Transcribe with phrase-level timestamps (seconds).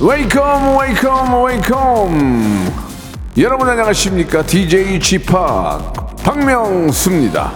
[0.00, 2.72] Welcome, welcome, welcome.
[3.36, 4.42] 여러분 안녕하십니까?
[4.46, 5.26] DJ p
[6.24, 7.52] 박명수입니다.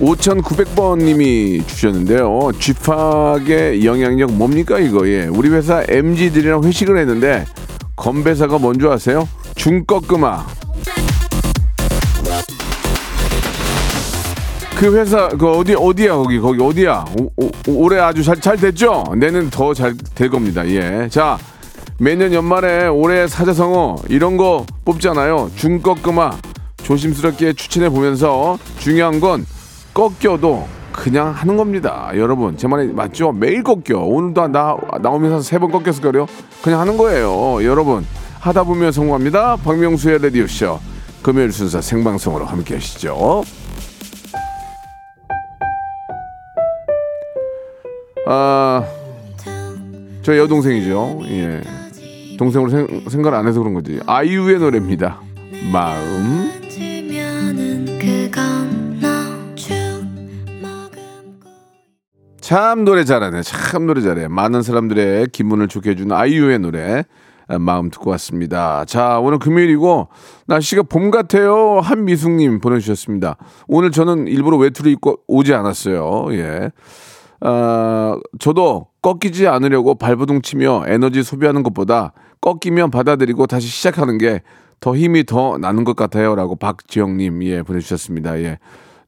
[0.00, 2.50] 5900번님이 주셨는데요.
[2.58, 5.08] 쥐팍의 영향력 뭡니까 이거?
[5.08, 5.26] 예.
[5.26, 7.44] 우리 회사 MG들이랑 회식을 했는데
[7.96, 9.28] 건배사가 뭔 줄 아세요?
[9.56, 10.46] 중꺾음아.
[14.78, 17.04] 그 회사 그 어디 어디야 거기 거기 어디야?
[17.18, 19.04] 오, 오, 올해 아주 잘 잘 됐죠?
[19.16, 20.66] 내년 더 잘 될 겁니다.
[20.68, 21.08] 예.
[21.10, 21.36] 자
[21.98, 25.50] 매년 연말에 올해 사자성어 이런 거 뽑잖아요.
[25.56, 26.38] 중꺾음아
[26.84, 29.44] 조심스럽게 추천해 보면서 중요한 건
[29.94, 32.10] 꺾여도 그냥 하는 겁니다.
[32.14, 33.32] 여러분 제 말이 맞죠?
[33.32, 33.98] 매일 꺾여.
[33.98, 36.26] 오늘도 나 나오면서 세 번 꺾였을 거요.
[36.62, 37.64] 그냥 하는 거예요.
[37.64, 38.06] 여러분
[38.38, 39.56] 하다 보면 성공합니다.
[39.56, 40.78] 박명수의 라디오 쇼
[41.22, 43.42] 금요일 순서 생방송으로 함께 하시죠.
[48.30, 48.84] 아,
[50.20, 51.20] 저 여동생이죠.
[51.30, 51.62] 예.
[52.38, 54.00] 동생으로 생, 생각 안 해서 그런 거지.
[54.06, 55.22] 아이유의 노래입니다.
[55.72, 56.52] 마음.
[62.38, 63.42] 참 노래 잘하네.
[63.42, 64.28] 참 노래 잘해.
[64.28, 67.04] 많은 사람들의 기분을 좋게 해주는 아이유의 노래.
[67.46, 68.84] 아, 마음 듣고 왔습니다.
[68.84, 70.08] 자, 오늘 금요일이고,
[70.46, 71.80] 날씨가 봄 같아요.
[71.80, 73.38] 한미숙님 보내주셨습니다.
[73.68, 76.26] 오늘 저는 일부러 외투를 입고 오지 않았어요.
[76.32, 76.70] 예.
[77.40, 84.40] 아, 저도 꺾이지 않으려고 발버둥 치며 에너지 소비하는 것보다 꺾이면 받아들이고 다시 시작하는 게
[84.80, 86.34] 더 힘이 더 나는 것 같아요.
[86.34, 88.40] 라고 박지영님, 예, 보내주셨습니다.
[88.40, 88.58] 예.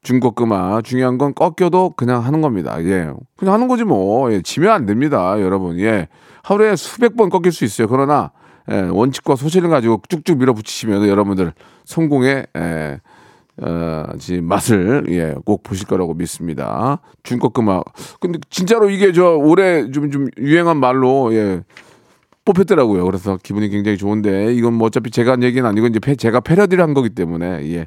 [0.02, 2.82] 중고금아 중요한 건 꺾여도 그냥 하는 겁니다.
[2.82, 4.32] 예, 그냥 하는 거지 뭐.
[4.32, 5.78] 예, 지면 안 됩니다, 여러분.
[5.78, 6.08] 예,
[6.42, 7.86] 하루에 수백 번 꺾일 수 있어요.
[7.86, 8.32] 그러나
[8.70, 11.52] 예, 원칙과 소신을 가지고 쭉쭉 밀어붙이시면 여러분들
[11.84, 13.00] 성공의 예,
[13.62, 17.00] 어, 지 맛을 예, 꼭 보실 거라고 믿습니다.
[17.22, 17.82] 중고금아.
[18.21, 21.62] 근데 진짜로 이게 저 올해 좀 좀 유행한 말로 예.
[22.44, 23.04] 뽑혔더라고요.
[23.04, 26.82] 그래서 기분이 굉장히 좋은데 이건 뭐 어차피 제가 한 얘기는 아니고 이제 패- 제가 패러디를
[26.82, 27.87] 한 거기 때문에 예.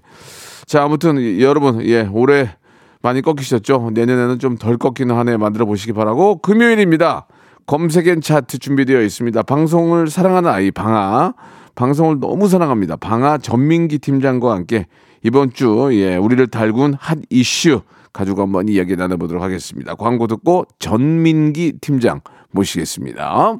[0.65, 2.55] 자 아무튼 이- 여러분 예 올해
[3.01, 3.91] 많이 꺾이셨죠?
[3.93, 7.27] 내년에는 좀 덜 꺾이는 한 해 만들어 보시기 바라고 금요일입니다.
[7.65, 9.41] 검색엔 차트 준비되어 있습니다.
[9.43, 11.33] 방송을 사랑하는 아이 방아
[11.75, 12.95] 방송을 너무 사랑합니다.
[12.97, 14.85] 방아 전민기 팀장과 함께
[15.23, 19.95] 이번 주 예, 우리를 달군 핫 이슈 가지고 한번 이야기 나눠보도록 하겠습니다.
[19.95, 23.59] 광고 듣고 전민기 팀장 모시겠습니다.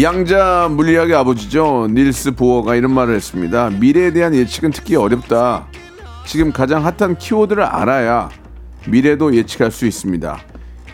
[0.00, 1.86] 양자 물리학의 아버지죠.
[1.90, 3.68] 닐스 보어가 이런 말을 했습니다.
[3.68, 5.66] 미래에 대한 예측은 특히 어렵다.
[6.24, 8.30] 지금 가장 핫한 키워드를 알아야
[8.86, 10.38] 미래도 예측할 수 있습니다.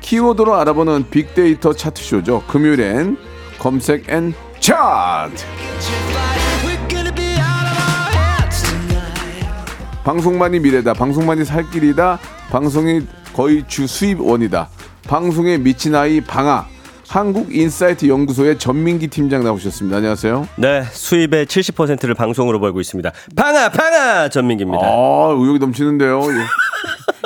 [0.00, 2.42] 키워드로 알아보는 빅데이터 차트쇼죠.
[2.48, 3.16] 금요일엔
[3.60, 5.44] 검색 N 차트.
[10.02, 10.94] 방송만이 미래다.
[10.94, 12.18] 방송만이 살 길이다.
[12.50, 14.68] 방송이 거의 주 수입원이다.
[15.06, 16.77] 방송에 미친 아이 방아.
[17.08, 19.96] 한국인사이트 연구소의 전민기 팀장 나오셨습니다.
[19.96, 20.46] 안녕하세요.
[20.56, 23.10] 네, 수입의 70%를 방송으로 벌고 있습니다.
[23.34, 24.28] 방아, 방아!
[24.28, 24.84] 전민기입니다.
[24.86, 26.20] 아, 의욕이 넘치는데요.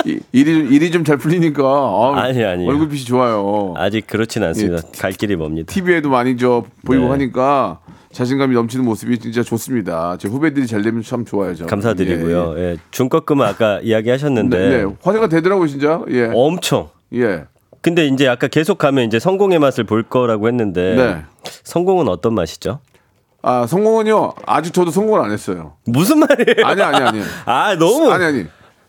[0.06, 2.68] 이- 이- 일이 일이 좀 잘 풀리니까 아, 아니, 아니요.
[2.70, 3.74] 얼굴빛이 좋아요.
[3.76, 4.76] 아직 그렇진 않습니다.
[4.76, 5.72] 예, 갈 길이 멉니다.
[5.72, 7.10] TV에도 많이 저 보이고 네.
[7.10, 7.80] 하니까
[8.12, 10.16] 자신감이 넘치는 모습이 진짜 좋습니다.
[10.18, 11.54] 제 후배들이 잘 되면 참 좋아요.
[11.56, 11.66] 저.
[11.66, 12.54] 감사드리고요.
[12.56, 13.88] 예, 예, 중꺾음은 아까 예.
[13.88, 14.92] 이야기하셨는데 네, 네.
[15.02, 16.00] 화제가 되더라고 요 진짜.
[16.10, 16.30] 예.
[16.32, 16.88] 엄청.
[17.14, 17.44] 예.
[17.82, 21.24] 근데 이제 아까 계속 가면 이제 성공의 맛을 볼 거라고 했는데 네.
[21.64, 22.78] 성공은 어떤 맛이죠?
[23.42, 24.34] 아 성공은요.
[24.46, 25.74] 아직 저도 성공을 안 했어요.
[25.84, 26.64] 무슨 말이에요?
[26.64, 27.20] 아니 아니 아니.
[27.44, 28.40] 아, 너무 아니 아니.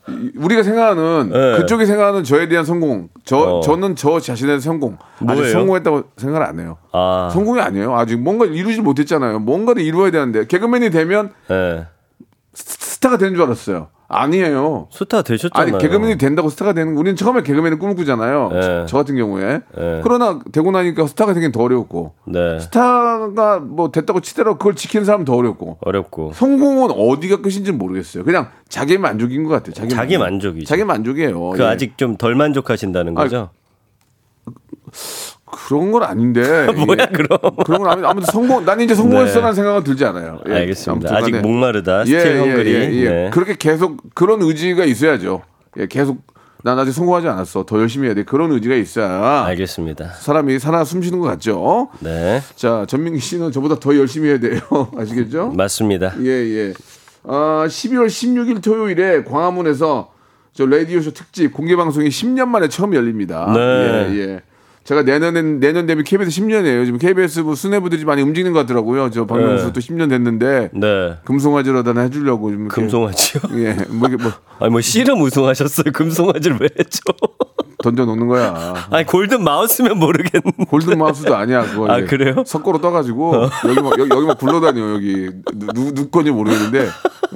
[0.10, 1.58] 이- 우리가 생각하는 네.
[1.58, 3.62] 그쪽이 생각하는 저에 대한 성공, 저 어.
[3.62, 5.52] 저는 저 자신의 성공 아직 뭐예요?
[5.54, 6.78] 성공했다고 생각을 안 해요.
[6.92, 7.30] 아.
[7.34, 7.96] 성공이 아니에요.
[7.98, 9.40] 아직 뭔가 이루지 못했잖아요.
[9.40, 11.88] 뭔가를 이루어야 되는데 개그맨이 되면 예.
[12.54, 13.88] 스- 스타가 되는 줄 알았어요.
[14.14, 14.88] 아니에요.
[14.92, 15.76] 스타 되셨잖아요.
[15.76, 18.50] 아니 개그맨이 된다고 스타가 되는 우리는 처음에 개그맨을 꿈을 꾸잖아요.
[18.52, 18.62] 네.
[18.62, 19.62] 저, 저 같은 경우에.
[19.76, 20.02] 네.
[20.04, 22.14] 그러나 되고 나니까 스타가 되긴 더 어려웠고.
[22.26, 22.60] 네.
[22.60, 25.78] 스타가 뭐 됐다고 치더라도 그걸 지키는 사람은 더 어렵고.
[25.82, 26.34] 어렵고.
[26.34, 28.24] 성공은 어디가 끝인지 는 모르겠어요.
[28.24, 29.74] 그냥 자기 만족인 것 같아요.
[29.74, 30.66] 자기, 자기 만족이죠.
[30.68, 31.50] 자기 만족이에요.
[31.52, 31.66] 그 예.
[31.66, 33.50] 아직 좀 덜 만족하신다는 아, 거죠?
[35.54, 36.42] 그런 건 아닌데.
[36.74, 37.06] 뭐야, 예.
[37.14, 37.40] 그럼?
[37.66, 38.66] 그런 건 아무튼 아무튼 성공.
[38.66, 39.56] 난 이제 성공했어라는 네.
[39.56, 40.40] 생각은 들지 않아요.
[40.50, 40.54] 예.
[40.54, 41.16] 알겠습니다.
[41.16, 41.36] 아직.
[41.42, 42.06] 목마르다.
[42.06, 43.04] still hungry.
[43.04, 43.30] 네.
[43.32, 45.42] 그렇게 계속 그런 의지가 있어야죠.
[45.78, 46.22] 예, 계속
[46.64, 47.66] 난 아직 성공하지 않았어.
[47.66, 48.24] 더 열심히 해야 돼.
[48.24, 50.12] 그런 의지가 있어야 알겠습니다.
[50.20, 51.90] 사람이 살아 숨쉬는 것 같죠.
[52.00, 52.42] 네.
[52.56, 54.60] 자, 전민기 씨는 저보다 더 열심히 해야 돼요.
[54.98, 55.50] 아시겠죠?
[55.50, 56.14] 맞습니다.
[56.22, 56.74] 예, 예.
[57.26, 60.12] 아, 12월 16일 토요일에 광화문에서
[60.54, 63.52] 저 라디오쇼 특집 공개 방송이 10년 만에 처음 열립니다.
[63.54, 63.60] 네.
[63.60, 64.42] 예, 예.
[64.84, 66.84] 제가 내년엔 내년 되면 KBS 10년이에요.
[66.86, 69.10] 지금 KBS 뭐 수뇌부들이 많이 움직이는 것 같더라고요.
[69.12, 69.74] 저 박명수 네.
[69.74, 71.18] 또 10년 됐는데 네.
[71.24, 73.44] 금송아지로 하나 해주려고 좀 금송아지요?
[73.64, 75.92] 예, 뭐 이게 뭐 아니 뭐 씨름 우승하셨어요.
[75.94, 77.00] 금송아지를 왜 했죠?
[77.82, 78.74] 던져 놓는 거야.
[78.92, 80.66] 아니 골든 마우스면 모르겠는데.
[80.70, 81.88] 골든 마우스도 아니야 그거.
[81.90, 82.44] 아, 그래요?
[82.46, 85.30] 석고로 떠가지고 여기 막 여기, 여기 막 굴러다녀 여기
[85.74, 86.88] 누, 누 건지 모르겠는데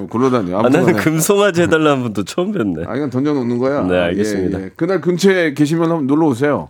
[0.10, 0.60] 굴러다녀.
[0.60, 0.96] 아, 나는.
[0.96, 2.88] 금송아지 해달라는 분도 처음 뵀네.
[2.88, 3.84] 아, 그냥 던져 놓는 거야.
[3.84, 4.60] 네, 알겠습니다.
[4.60, 4.72] 예, 예.
[4.76, 6.70] 그날 근처에 계시면 한번 놀러 오세요.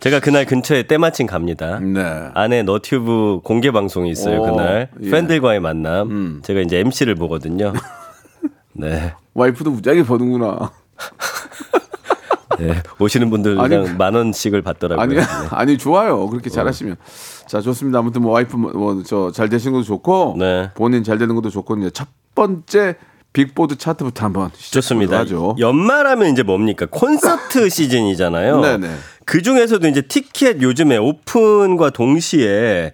[0.00, 1.78] 제가 그날 근처에 때마침 갑니다.
[1.80, 2.28] 네.
[2.34, 4.40] 안에 너튜브 공개 방송이 있어요.
[4.40, 5.06] 오, 그날 예.
[5.06, 5.10] 음.
[5.10, 6.40] 팬들과의 만남.
[6.44, 7.72] 제가 이제 MC를 보거든요.
[8.74, 9.14] 네.
[9.34, 10.70] 와이프도 무지하게 버는구나.
[12.58, 12.82] 네.
[12.98, 15.02] 오시는 분들 아니, 그냥 만 원씩을 받더라고요.
[15.02, 15.22] 아니, 네.
[15.50, 16.28] 아니 좋아요.
[16.28, 16.96] 그렇게 잘하시면.
[17.48, 17.98] 자, 좋습니다.
[17.98, 20.70] 아무튼 뭐 와이프 뭐 저 잘 되시는 것도 좋고 네.
[20.74, 22.96] 본인 잘 되는 것도 좋고 이제 첫 번째
[23.32, 25.18] 빅보드 차트부터 한번 좋습니다.
[25.20, 25.56] 하죠.
[25.58, 26.86] 연말하면 이제 뭡니까?
[26.90, 28.60] 콘서트 시즌이잖아요.
[28.60, 28.88] 네네.
[29.26, 32.92] 그 중에서도 이제 티켓 요즘에 오픈과 동시에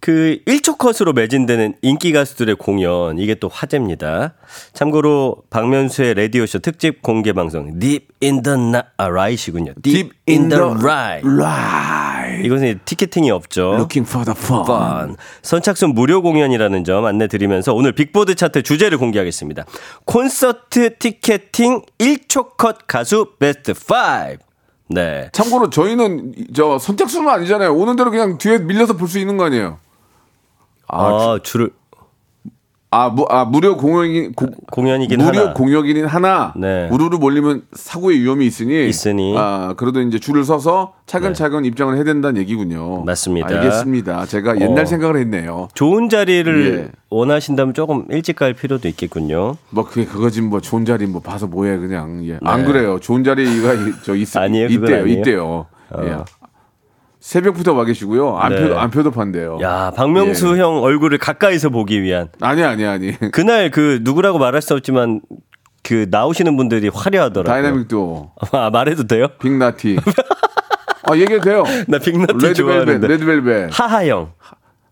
[0.00, 4.34] 그 1초 컷으로 매진되는 인기 가수들의 공연 이게 또 화제입니다.
[4.72, 8.58] 참고로 박명수의 라디오 쇼 특집 공개 방송 Deep in the
[8.98, 9.74] Night이군요.
[9.82, 11.26] Deep in the Night.
[11.28, 12.46] Right.
[12.46, 13.74] 이것은 티켓팅이 없죠.
[13.74, 14.62] Looking for the fun.
[14.62, 15.16] fun.
[15.42, 19.66] 선착순 무료 공연이라는 점 안내 드리면서 오늘 빅보드 차트 주제를 공개하겠습니다.
[20.06, 24.47] 콘서트 티켓팅 1초 컷 가수 베스트 5.
[24.88, 25.28] 네.
[25.32, 27.74] 참고로 저희는 저 선착순은 아니잖아요.
[27.74, 29.78] 오는 대로 그냥 뒤에 밀려서 볼 수 있는 거 아니에요.
[30.88, 31.70] 아, 줄을
[32.90, 35.52] 아, 무, 아 무료 공연이 고, 공연이긴 무료 하나.
[35.52, 36.88] 공연이긴 하나 네.
[36.90, 39.32] 우르르 몰리면 사고의 위험이 있으니 있으니.
[39.32, 39.38] 네.
[39.38, 43.04] 아 그래도 이제 줄을 서서 차근차근 입장을 해야 된다는 얘기군요.
[43.04, 43.48] 맞습니다.
[43.48, 44.24] 알겠습니다.
[44.24, 44.86] 제가 옛날 어.
[44.86, 45.68] 생각을 했네요.
[45.74, 46.92] 좋은 자리를 예.
[47.10, 49.56] 원하신다면 조금 일찍 갈 필요도 있겠군요.
[49.68, 52.38] 뭐 그게 그거지 뭐 좋은 자리 뭐 봐서 뭐해 그냥 예.
[52.42, 52.98] 안 그래요.
[53.00, 54.38] 좋은 자리가 이- 저 있, 네.
[54.40, 54.66] 아니에요?
[54.68, 54.96] 있대요.
[55.02, 55.18] 아니에요?
[55.18, 55.66] 있대요.
[55.90, 56.02] 어.
[56.04, 56.16] 예.
[57.32, 58.38] 새벽부터 와 계시고요.
[58.38, 58.80] 안표도 네.
[58.80, 59.58] 안표도 판대요.
[59.60, 60.62] 야, 박명수 예.
[60.62, 63.12] 형 얼굴을 가까이서 보기 위한 아니 아니 아니.
[63.32, 65.20] 그날 그 누구라고 말할 수 없지만
[65.82, 67.62] 그 나오시는 분들이 화려하더라고요.
[67.62, 69.26] 다이나믹 듀오 아, 말해도 돼요?
[69.42, 69.98] 빅나티.
[71.02, 71.64] 아 얘기해도 돼요.
[71.86, 73.06] 나 빅나티 레드벨벳, 좋아하는데.
[73.06, 73.78] 레드벨벳.
[73.78, 74.32] 하하 형.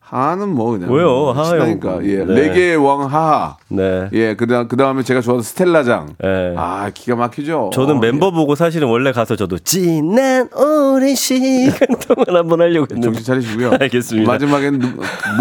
[0.09, 0.93] 하는 뭐 그냥.
[0.93, 1.07] 왜요?
[1.09, 1.95] 뭐 하하 친하니까.
[1.95, 2.07] 형.
[2.07, 2.25] 예.
[2.25, 2.35] 네.
[2.35, 3.57] 레게의 왕 하하.
[3.69, 4.09] 네.
[4.13, 4.35] 예.
[4.37, 6.15] 그다음 그 다음에 제가 좋아하는 스텔라장.
[6.25, 6.55] 예.
[6.57, 7.71] 아 기가 막히죠.
[7.75, 12.95] 저는 멤버 보고 사실은 원래 가서 저도 지난 오랜 시간 동안 한번 하려고 예.
[12.95, 13.73] 했는데 정신 차리시고요.
[13.81, 14.31] 알겠습니다.
[14.31, 14.93] 마지막에는 누-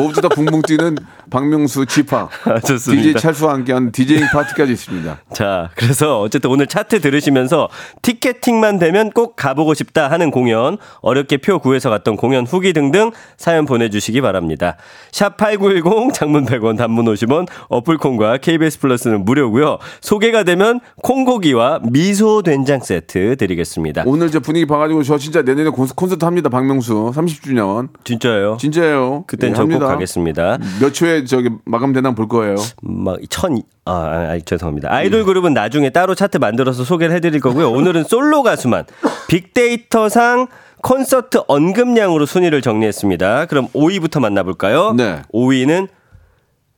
[0.02, 0.98] 모두 다 붕붕 뛰는
[1.40, 2.30] 박명수 지파.
[2.46, 3.04] 아, 좋습니다.
[3.04, 5.18] DJ 찰수와 함께한 디제잉 파티까지 있습니다.
[5.36, 7.68] 자, 그래서 어쨌든 오늘 차트 들으시면서
[8.02, 13.66] 티켓팅만 되면 꼭 가보고 싶다 하는 공연, 어렵게 표 구해서 갔던 공연 후기 등등 사연
[13.66, 14.78] 보내주시기 바랍니다.
[15.12, 19.80] 샵 8910 장문 100원 단문 50원 어플콘과 KBS 플러스는 무료고요.
[20.00, 24.04] 소개가 되면 콩고기와 미소 된장 세트 드리겠습니다.
[24.06, 26.48] 오늘 저 분위기 봐가지고 저 진짜 내년에 콘- 콘서트 합니다.
[26.48, 27.90] 박명수 30주년.
[28.06, 28.56] 진짜예요?
[28.58, 29.26] 진짜예요.
[29.28, 29.88] 그땐 예, 저꼭 합니다.
[29.88, 30.60] 가겠습니다.
[30.80, 32.56] 몇 초에 저기 마감되나 볼 거예요.
[32.82, 34.92] 막 천, 아, 아, 아, 죄송합니다.
[34.92, 37.72] 아이돌 그룹은 나중에 따로 차트 만들어서 소개를 해드릴 거고요.
[37.72, 38.86] 오늘은 솔로 가수만
[39.28, 40.48] 빅데이터상
[40.82, 43.46] 콘서트 언급량으로 순위를 정리했습니다.
[43.48, 44.94] 그럼 5위부터 만나볼까요?
[44.94, 45.22] 네.
[45.34, 45.88] 5위는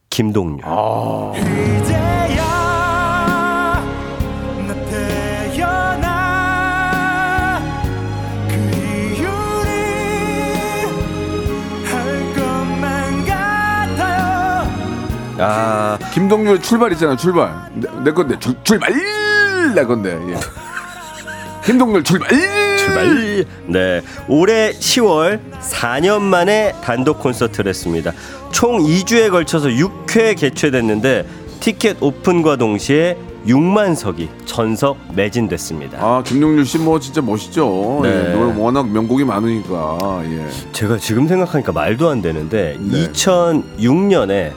[0.09, 0.61] 김동률.
[0.65, 1.33] 아,
[16.13, 18.93] 김동률 출발 있잖아 출발 내, 내 건데 출, 출발
[19.75, 20.35] 내 건데 예.
[21.65, 22.29] 김동률 출발
[22.77, 23.45] 출발.
[23.67, 24.01] 네.
[24.29, 28.13] 올해 10월 4년 만에 단독 콘서트를 했습니다.
[28.51, 31.27] 총 2주에 걸쳐서 6회 개최됐는데
[31.59, 35.97] 티켓 오픈과 동시에 6만 석이 전석 매진됐습니다.
[36.01, 38.09] 아 김동률 씨 뭐 진짜 멋있죠 네.
[38.29, 40.47] 예, 노래 워낙 명곡이 많으니까 예.
[40.71, 43.11] 제가 지금 생각하니까 말도 안 되는데 네.
[43.11, 44.51] 2006년에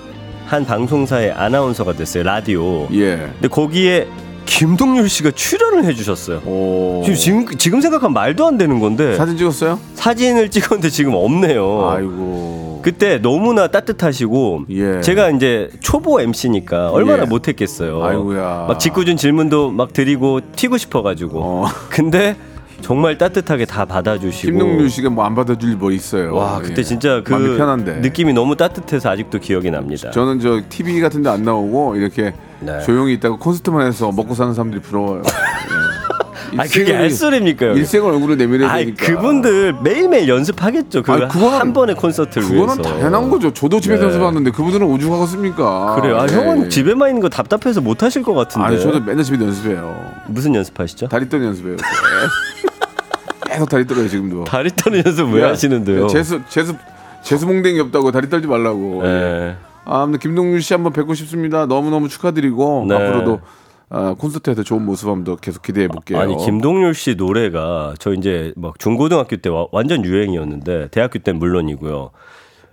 [0.51, 2.25] 한 방송사의 아나운서가 됐어요.
[2.25, 2.89] 라디오.
[2.93, 3.29] 예.
[3.35, 4.09] 근데 거기에
[4.47, 6.39] 김동률 씨가 출연을 해주셨어요.
[6.39, 7.05] 오.
[7.17, 9.79] 지금, 지금 생각하면 말도 안 되는 건데 사진 찍었어요?
[9.95, 11.89] 사진을 찍었는데 지금 없네요.
[11.89, 12.81] 아이고.
[12.83, 15.01] 그때 너무나 따뜻하시고 예.
[15.03, 17.27] 제가 이제 초보 MC니까 얼마나 예.
[17.27, 18.03] 못했겠어요.
[18.03, 18.65] 아이고야.
[18.67, 21.41] 막 짓궂은 질문도 막 드리고 튀고 싶어가지고.
[21.41, 21.67] 어.
[21.91, 22.35] 근데
[22.81, 24.51] 정말 따뜻하게 다 받아주시고.
[24.59, 26.35] 김동률 씨가 뭐 안 받아줄 뭐 있어요.
[26.35, 26.83] 와 그때 예.
[26.83, 27.33] 진짜 그.
[27.35, 30.11] 느낌이 너무 따뜻해서 아직도 기억이 납니다.
[30.11, 32.81] 저는 저 TV 같은 데 안 나오고 이렇게 네.
[32.81, 35.23] 조용히 있다가 콘서트만 해서 먹고 사는 사람들이 부러워요.
[35.25, 35.31] 예.
[36.59, 37.67] 아 그게 알소리입니까?
[37.67, 39.07] 일생을 얼굴을 내밀어야 아이 되니까.
[39.07, 41.05] 그분들 매일매일 연습하겠죠.
[41.05, 42.83] 그 아니, 그거는- 한 번의 콘서트를 그거는 위해서.
[42.83, 43.53] 당연한 거죠.
[43.53, 44.07] 저도 집에서 네.
[44.09, 45.95] 연습하는데 그분들은 오죽하겠습니까?
[46.01, 46.19] 그래요.
[46.19, 46.35] 아, 예.
[46.35, 48.67] 형은 집에만 있는 거 답답해서 못 하실 것 같은데.
[48.67, 50.13] 아니 저도 맨날 집에 연습해요.
[50.27, 51.07] 무슨 연습하시죠?
[51.07, 51.77] 다리 떠는 연습해요.
[53.53, 54.45] 계속 다리 떨어요 지금도.
[54.45, 56.07] 다리 떠는 연습 왜 야, 하시는데요?
[56.09, 56.75] 재수 재수
[57.23, 59.03] 재수 몽댕이 없다고 다리 떨지 말라고.
[59.05, 59.57] 예.
[59.85, 61.67] 아, 근데 김동률 씨 한번 뵙고 싶습니다.
[61.67, 62.95] 너무 너무 축하드리고 네.
[62.95, 63.41] 앞으로도
[63.93, 66.21] 아, 콘서트에서 좋은 모습 한번 더 계속 기대해 볼게요.
[66.21, 72.11] 아니 김동률 씨 노래가 저 이제 막 중고등학교 때 와- 완전 유행이었는데 대학교 때는 물론이고요.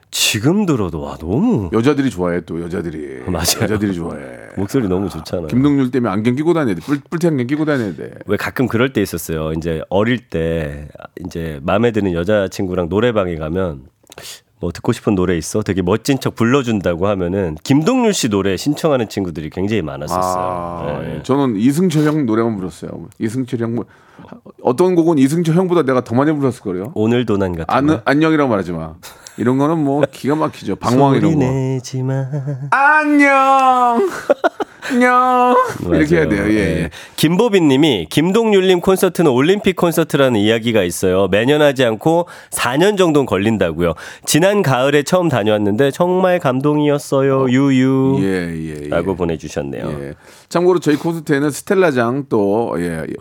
[0.09, 3.23] 지금 들어도 와 너무 여자들이 좋아해 또 여자들이.
[3.29, 3.61] 맞아요.
[3.63, 4.23] 여자들이 좋아해.
[4.55, 5.47] 목소리 너무 좋잖아요.
[5.47, 6.81] 김동률 때문에 안경 끼고 다녀야 돼.
[6.81, 8.11] 뿔, 뿔테 안경 끼고 다녀야 돼.
[8.25, 9.51] 왜 가끔 그럴 때 있었어요.
[9.53, 10.87] 이제 어릴 때
[11.25, 13.83] 이제 마음에 드는 여자친구랑 노래방에 가면
[14.59, 15.61] 뭐 듣고 싶은 노래 있어?
[15.61, 20.23] 되게 멋진 척 불러준다고 하면은 김동률 씨 노래 신청하는 친구들이 굉장히 많았었어요.
[20.43, 21.21] 아, 예.
[21.21, 23.07] 저는 이승철 형 노래만 불렀어요.
[23.19, 23.85] 이승철 형 뭐-
[24.63, 26.91] 어떤 곡은 이승철 형보다 내가 더 많이 불렀을 거예요.
[26.95, 28.01] 오늘도 난 같은 안, 거.
[28.05, 28.95] 안녕이라고 말하지 마.
[29.37, 30.75] 이런 거는 뭐 기가 막히죠.
[30.75, 31.39] 방황 이런 거.
[32.71, 34.09] 안녕.
[34.89, 35.55] 안녕.
[35.93, 36.43] 이렇게 해야 돼요.
[36.47, 36.75] 예, 예.
[36.83, 36.89] 네.
[37.17, 41.27] 김보빈 님이 김동률 님 콘서트는 올림픽 콘서트라는 이야기가 있어요.
[41.27, 43.93] 매년 하지 않고 4년 정도는 걸린다고요.
[44.25, 47.49] 지난 가을에 처음 다녀왔는데 정말 감동이었어요.
[47.49, 48.19] 유유.
[48.21, 48.87] 예, 예, 예.
[48.87, 49.97] 라고 보내 주셨네요.
[50.01, 50.13] 예.
[50.49, 53.01] 참고로 저희 콘서트에는 스텔라장 또 예.
[53.01, 53.13] 예.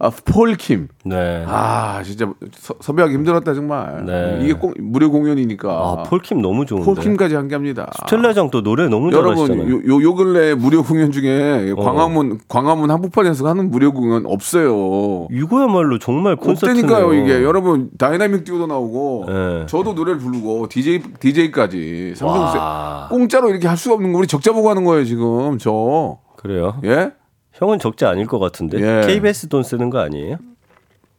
[0.00, 0.88] 아, 폴킴.
[1.06, 1.44] 네.
[1.48, 4.04] 아, 진짜 서, 섭외하기 힘들었다 정말.
[4.06, 4.38] 네.
[4.42, 5.68] 이게 꼭 무료 공연이니까.
[5.70, 6.84] 아, 폴킴 너무 좋은데.
[6.86, 7.90] 폴킴까지 함께 합니다.
[8.00, 9.74] 스텔라장 또 노래 너무 여러분 잘하시잖아요.
[9.74, 15.26] 요, 요, 요 근래 무료 공연 중에 광화문 광화문 한복판에서 하는 무료 공연 없어요.
[15.32, 16.84] 이거야말로 정말 콘서트네요.
[16.84, 19.66] 없다니까요 이게 여러분 다이나믹 듀오도 나오고 네.
[19.66, 23.08] 저도 노래를 부르고 DJ DJ까지 삼성.
[23.10, 26.76] 공짜로 이렇게 할 수가 없는 거 우리 적자 보고 하는 거예요 지금 저 그래요?
[26.84, 27.10] 예?
[27.58, 28.78] 형은 적자 아닐 것 같은데.
[28.80, 29.06] 예.
[29.06, 30.36] KBS 돈 쓰는 거 아니에요?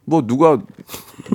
[0.06, 0.58] 뭐 누가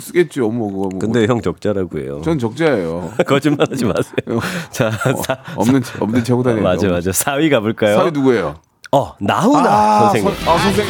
[0.00, 0.98] 쓰겠죠 뭐 그거 뭐.
[0.98, 2.20] 근데 형 적자라고 해요.
[2.24, 3.12] 전 적자예요.
[3.26, 4.40] 거짓말하지 마세요.
[4.70, 7.10] 자, 사, 없는 없는 채고 다니는 맞아 맞아.
[7.12, 7.96] 4위 가볼까요?
[7.96, 8.56] 사위 누구예요?
[8.90, 10.34] 어 나훈아 선생님.
[10.34, 10.86] 선- 아 선생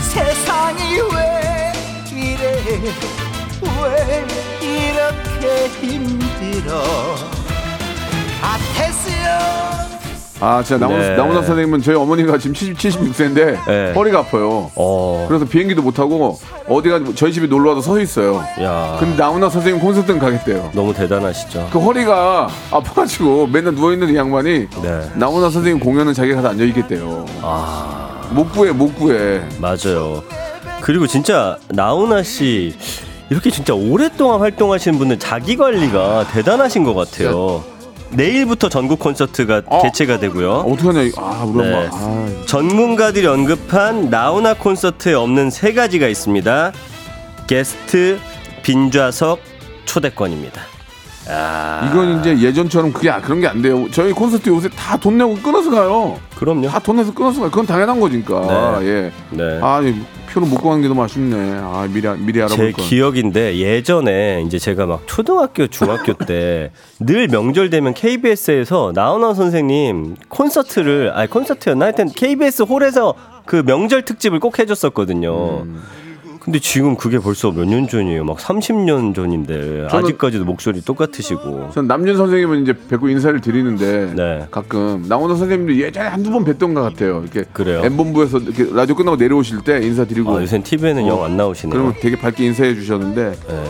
[0.00, 1.72] 세상이 왜
[2.12, 2.62] 이래
[3.82, 4.26] 왜
[4.62, 6.82] 이렇게 힘들어
[8.42, 9.93] 아테스요
[10.44, 11.16] 아 진짜 나훈아 네.
[11.16, 13.92] 나훈아 선생님은 저희 어머니가 지금 70, 76세인데 네.
[13.94, 14.70] 허리가 아파요.
[14.74, 15.24] 어.
[15.28, 18.44] 그래서 비행기도 못 타고 어디가 저희 집에 놀러 와서 서 있어요.
[18.60, 18.96] 야.
[19.00, 20.70] 근데 나훈아 선생님 콘서트는 가겠대요.
[20.74, 21.68] 너무 대단하시죠.
[21.72, 25.10] 그 허리가 아파가지고 맨날 누워 있는 이 양반이 네.
[25.14, 27.24] 나훈아 선생님 공연은 자기가 가서 앉아 있겠대요.
[27.42, 29.40] 아 못 구해 못 구해.
[29.58, 30.22] 맞아요.
[30.80, 32.74] 그리고 진짜 나훈아 씨
[33.30, 37.64] 이렇게 진짜 오랫동안 활동하시는 분은 자기 관리가 대단하신 것 같아요.
[38.10, 39.82] 내일부터 전국 콘서트가 어.
[39.82, 40.52] 개최가 되고요.
[40.68, 41.88] 어떡하냐 이- 아 우리 네.
[41.90, 46.72] 아, 전문가들이 언급한 나훈아 콘서트에 없는 세 가지가 있습니다.
[47.46, 48.18] 게스트,
[48.62, 49.40] 빈좌석,
[49.84, 50.60] 초대권입니다.
[51.28, 53.86] 아, 이건 이제 예전처럼 그게 아- 그런 게 안 돼요.
[53.90, 56.18] 저희 콘서트 요새 다 돈 내고 끊어서 가요.
[56.36, 56.68] 그럼요.
[56.68, 57.32] 다돈 내서 가요.
[57.32, 58.78] 그건 당연한 거니까.
[58.80, 58.86] 네.
[58.86, 59.12] 예.
[59.30, 59.58] 네.
[59.62, 59.94] 아, 이
[60.32, 61.58] 표를 못 구하는 게 너무 아쉽네.
[61.62, 62.84] 아, 미리 아- 미리 제 알아볼 걸.
[62.84, 71.12] 기억인데 예전에 이제 제가 막 초등학교 중학교 때 늘 명절 되면 KBS에서 나훈아 선생님 콘서트를
[71.14, 73.14] 아니 콘서트였나 하여튼 KBS 홀에서
[73.46, 75.62] 그 명절 특집을 꼭 해줬었거든요.
[75.64, 75.82] 음.
[76.44, 78.24] 근데 지금 그게 벌써 몇 년 전이에요.
[78.24, 81.70] 막 30년 전인데 아직까지도 목소리 똑같으시고.
[81.72, 84.46] 전 남준 선생님은 이제 뵙고 인사를 드리는데 네.
[84.50, 87.22] 가끔 나훈아 선생님도 예전에 한두 번 뵀던 것 같아요.
[87.22, 87.80] 이렇게 그래요?
[87.84, 91.72] M본부에서 이렇게 라디오 끝나고 내려오실 때 인사 드리고 아, 요새 TV에는 영안 나오시네요.
[91.72, 93.64] 그러면 되게 밝게 인사해 주셨는데 네.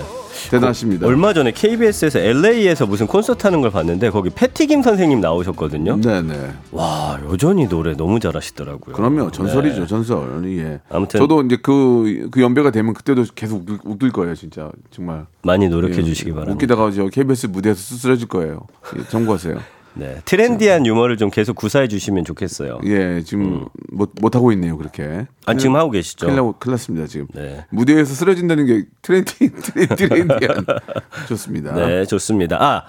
[0.51, 1.07] 대단하십니다.
[1.07, 6.01] 얼마 전에 KBS에서 LA에서 무슨 콘서트 하는 걸 봤는데 거기 패티김 선생님 나오셨거든요.
[6.01, 6.51] 네네.
[6.73, 8.95] 와 여전히 노래 너무 잘하시더라고요.
[8.95, 9.87] 그럼요 전설이죠 네.
[9.87, 10.45] 전설.
[10.59, 10.81] 예.
[10.91, 15.27] 아무튼 저도 이제 그, 그 연배가 되면 그때도 계속 웃길 거예요 진짜 정말.
[15.43, 16.03] 많이 노력해 예.
[16.05, 16.55] 주시기 바랍니다.
[16.55, 18.67] 웃기다가 저 KBS 무대에서 쓰러질 거예요.
[18.99, 19.59] 예, 참고하세요.
[19.95, 20.17] 네.
[20.25, 22.81] 트렌디한 유머를 좀 계속 구사해 주시면 좋겠어요.
[22.85, 25.27] 예, 지금 못, 못 하고 있네요, 그렇게.
[25.47, 26.27] 아, 지금 하고 계시죠?
[26.27, 27.27] 큰일, 나고, 큰일 났습니다, 지금.
[27.35, 27.65] 네.
[27.71, 30.67] 무대에서 쓰러진다는 게 트렌디, 트렌디, 트렌디한.
[31.29, 31.75] 좋습니다.
[31.75, 32.57] 네, 좋습니다.
[32.61, 32.83] 아,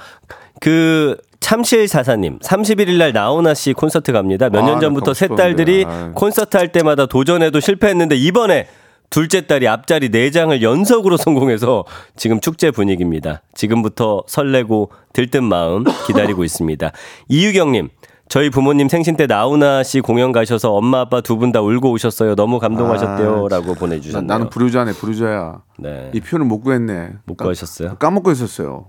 [0.62, 4.50] 그 참실 사사님 31일 날 나훈아 씨 콘서트 갑니다.
[4.50, 5.43] 몇 아, 년나 전부터 세 싶었는데.
[5.55, 5.85] 딸들이.
[6.15, 8.67] 콘서트 할 때마다 도전해도 실패했는데 이번에
[9.09, 11.85] 둘째 딸이 앞자리 4장을 연속으로 성공해서
[12.15, 13.41] 지금 축제 분위기입니다.
[13.53, 16.91] 지금부터 설레고 들뜬 마음 기다리고 있습니다.
[17.29, 17.89] 이유경님,
[18.27, 22.35] 저희 부모님 생신 때 나훈아 씨 공연 가셔서 엄마 아빠 두 분 다 울고 오셨어요.
[22.35, 23.47] 너무 감동하셨대요.
[23.50, 24.27] 라고 나, 보내주셨네요.
[24.27, 25.62] 나는 부르자네, 부르자야.
[25.77, 26.12] 네.
[26.13, 27.09] 이 표현을 못 구했네.
[27.25, 27.95] 못 까- 구하셨어요?
[27.97, 28.88] 까먹고 있었어요.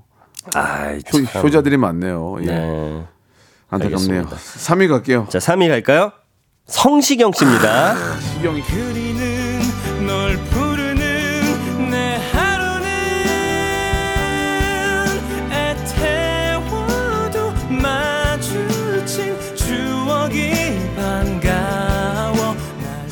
[0.55, 1.45] 아이, 효, 참.
[1.45, 2.37] 효자들이 많네요.
[2.43, 2.47] 예.
[2.47, 3.03] 네.
[3.69, 4.21] 안타깝네요.
[4.21, 4.37] 알겠습니다.
[4.37, 5.27] 3위 갈게요.
[5.29, 6.13] 자, 3위 갈까요?
[6.67, 7.95] 성시경 씨입니다.
[8.35, 8.57] 시경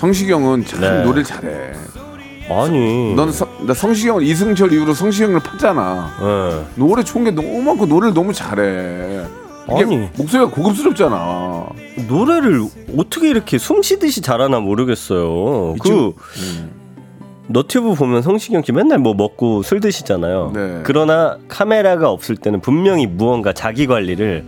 [0.04, 1.02] 성시경은 참 네.
[1.02, 1.72] 노래를 잘해.
[2.50, 3.14] 아니.
[3.14, 6.08] 너는 성, 나 성시경을 이승철 이후로 성시경을 팠잖아.
[6.20, 6.64] 예.
[6.74, 9.24] 노래 좋은 게 너무 많고 노래를 너무 잘해.
[9.66, 10.10] 아니.
[10.14, 11.68] 목소리가 고급스럽잖아.
[12.06, 12.66] 노래를
[12.98, 15.76] 어떻게 이렇게 숨 쉬듯이 잘하나 모르겠어요.
[15.80, 16.12] 그
[17.46, 20.52] 너튜브 보면 성시경 씨 맨날 뭐 먹고 술 드시잖아요.
[20.54, 20.80] 네.
[20.84, 24.44] 그러나 카메라가 없을 때는 분명히 무언가 자기 관리를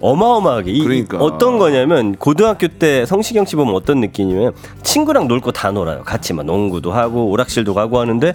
[0.00, 1.18] 어마어마하게 이- 그러니까.
[1.18, 4.52] 어떤 거냐면 고등학교 때 성시경 씨 보면 어떤 느낌이냐면
[4.82, 6.02] 친구랑 놀 거 다 놀아요.
[6.04, 8.32] 같이 막 농구도 하고 오락실도 가고 하는데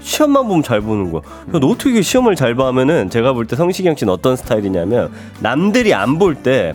[0.00, 1.22] 시험만 보면 잘 보는 거야.
[1.54, 6.74] 어떻게 시험을 잘 봐하면은 제가 볼 때 성시경 씨는 어떤 스타일이냐면 남들이 안 볼 때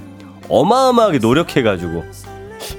[0.49, 2.03] 어마어마하게 노력해가지고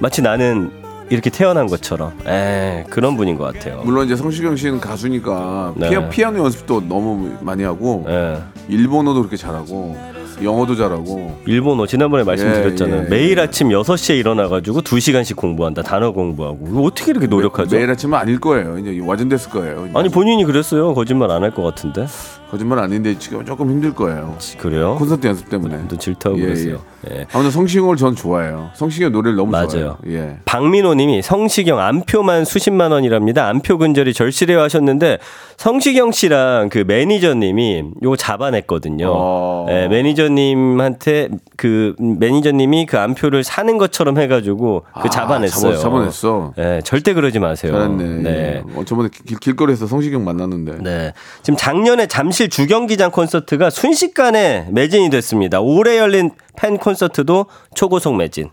[0.00, 0.70] 마치 나는
[1.10, 3.80] 이렇게 태어난 것처럼 에 그런 분인 것 같아요.
[3.84, 5.88] 물론 이제 성시경 씨는 가수니까 네.
[5.90, 8.38] 피아, 피아노 연습도 너무 많이 하고 예.
[8.68, 9.96] 일본어도 그렇게 잘하고
[10.42, 13.00] 영어도 잘하고 일본어 지난번에 말씀드렸잖아요.
[13.00, 13.08] 예, 예.
[13.08, 15.82] 매일 아침 6시에 일어나 가지고 2시간씩 공부한다.
[15.82, 16.84] 단어 공부하고.
[16.84, 17.76] 어떻게 이렇게 노력하죠?
[17.76, 18.78] 매 일 아침은 아닐 거예요.
[18.78, 19.86] 이제 와전 됐을 거예요.
[19.88, 19.98] 이제.
[19.98, 20.94] 아니 본인이 그랬어요.
[20.94, 22.06] 거짓말 안 할 것 같은데.
[22.50, 24.34] 거짓말 아닌데 지금 조금 힘들 거예요.
[24.58, 24.96] 그래요?
[24.98, 25.80] 콘서트 연습 때문에.
[25.88, 26.80] 또 질투하고 예, 그랬어요.
[27.10, 27.26] 예.
[27.32, 28.70] 아무튼 성시경을 전 좋아해요.
[28.74, 29.68] 성시경 노래를 너무 맞아요.
[29.68, 29.98] 좋아해요.
[30.08, 30.36] 예.
[30.46, 33.46] 박민호님이 성시경 안표만 수십만 원이랍니다.
[33.48, 35.18] 안표 근절이 절실해요 하셨는데
[35.58, 39.08] 성시경 씨랑 그 매니저님이 요거 잡아냈거든요.
[39.12, 39.66] 어.
[39.68, 45.72] 예, 매니저님한테 그 매니저님이 그 안표를 사는 것처럼 해가지고 그 아, 잡아냈어요.
[45.74, 46.54] 잡아- 잡아 냈어.
[46.58, 47.72] 예, 절대 그러지 마세요.
[47.72, 48.04] 잘했네.
[48.22, 48.30] 네.
[48.30, 48.62] 예.
[48.74, 50.78] 어, 저번에 길, 길거리에서 성시경 만났는데.
[50.82, 51.12] 네.
[51.42, 55.60] 지금 작년에 잠실 주경기장 콘서트가 순식간에 매진이 됐습니다.
[55.60, 58.50] 올해 열린 팬 콘서트도 초고속 매진.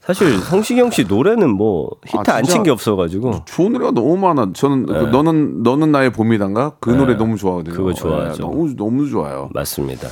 [0.00, 4.52] 사실 성시경 씨 노래는 뭐 히트 아, 안 진짜 친게 없어가지고 좋은 노래가 너무 많아.
[4.54, 7.74] 저는 그 너는 너는 나의 봄이단가 그 노래 너무 좋아하거든요.
[7.74, 7.76] 네.
[7.76, 8.44] 그거 좋아하죠.
[8.44, 9.50] 예, 너무 너무 좋아요.
[9.52, 10.08] 맞습니다.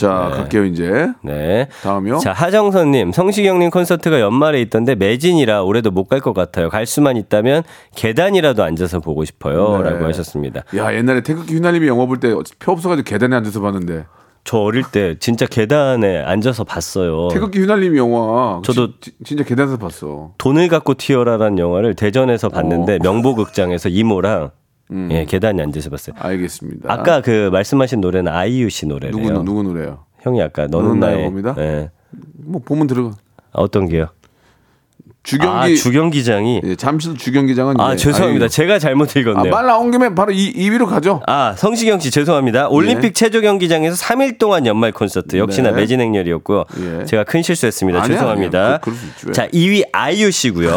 [0.00, 1.68] 자 갈게요 이제 네.
[1.82, 2.18] 다음이요.
[2.18, 6.68] 자 하정선님 성시경님 콘서트가 연말에 있던데 매진이라 올해도 못 갈 것 같아요.
[6.70, 7.62] 갈 수만 있다면
[7.94, 9.26] 계단이라도 앉아서 보고 네.
[9.26, 10.62] 싶어요.라고 하셨습니다.
[10.76, 14.06] 야 옛날에 태극기 휘날림이 영화 볼 때 표 없어가지고 계단에 앉아서 봤는데
[14.42, 17.28] 저 어릴 때 진짜 계단에 앉아서 봤어요.
[17.28, 20.32] 태극기 휘날림이 영화 저도 지- 진짜 계단에서 봤어.
[20.38, 22.98] 돈을 갖고 튀어라라는 영화를 대전에서 봤는데 어.
[23.02, 24.50] 명보극장에서 이모랑
[24.92, 25.08] 음.
[25.12, 26.16] 예, 계단에 앉아서 봤어요.
[26.18, 26.92] 알겠습니다.
[26.92, 29.12] 아까 그 말씀하신 노래는 아이유 씨 노래래요.
[29.16, 30.04] 누구 누구 노래요?
[30.20, 31.54] 형이 아까 너는 나의 봄이다?
[31.58, 31.90] 예.
[32.44, 33.12] 뭐 보면 들어가.
[33.52, 34.08] 어떤 게요?
[35.22, 38.44] 주경기 아 주경기장이 예, 잠실 주경기장은 아 이제 죄송합니다.
[38.44, 38.48] 아이유.
[38.48, 39.52] 제가 잘못 아, 읽었네요.
[39.52, 41.20] 말 나온 김에 바로 이 2위로 가죠.
[41.26, 42.68] 아, 성시경 씨 죄송합니다.
[42.68, 43.12] 올림픽 예.
[43.12, 45.76] 체조 경기장에서 3일 동안 연말 콘서트 역시나 네.
[45.76, 46.64] 매진 행렬이었고요.
[47.00, 47.04] 예.
[47.04, 48.02] 제가 큰 실수했습니다.
[48.02, 48.64] 아니야, 죄송합니다.
[48.64, 48.78] 아니야.
[48.78, 49.32] 그-.
[49.32, 50.70] 자, 2위 아이유 씨고요.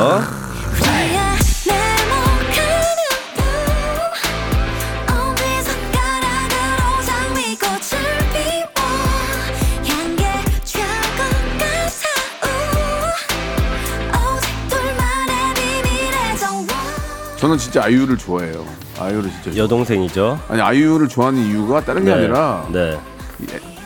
[17.44, 18.66] 저는 진짜 아이유를 좋아해요.
[18.98, 19.52] 아이유를 진짜.
[19.52, 20.40] 좋아- 여동생이죠.
[20.48, 22.16] 아니 아이유를 좋아하는 이유가 다른 게 네.
[22.16, 22.98] 아니라 네.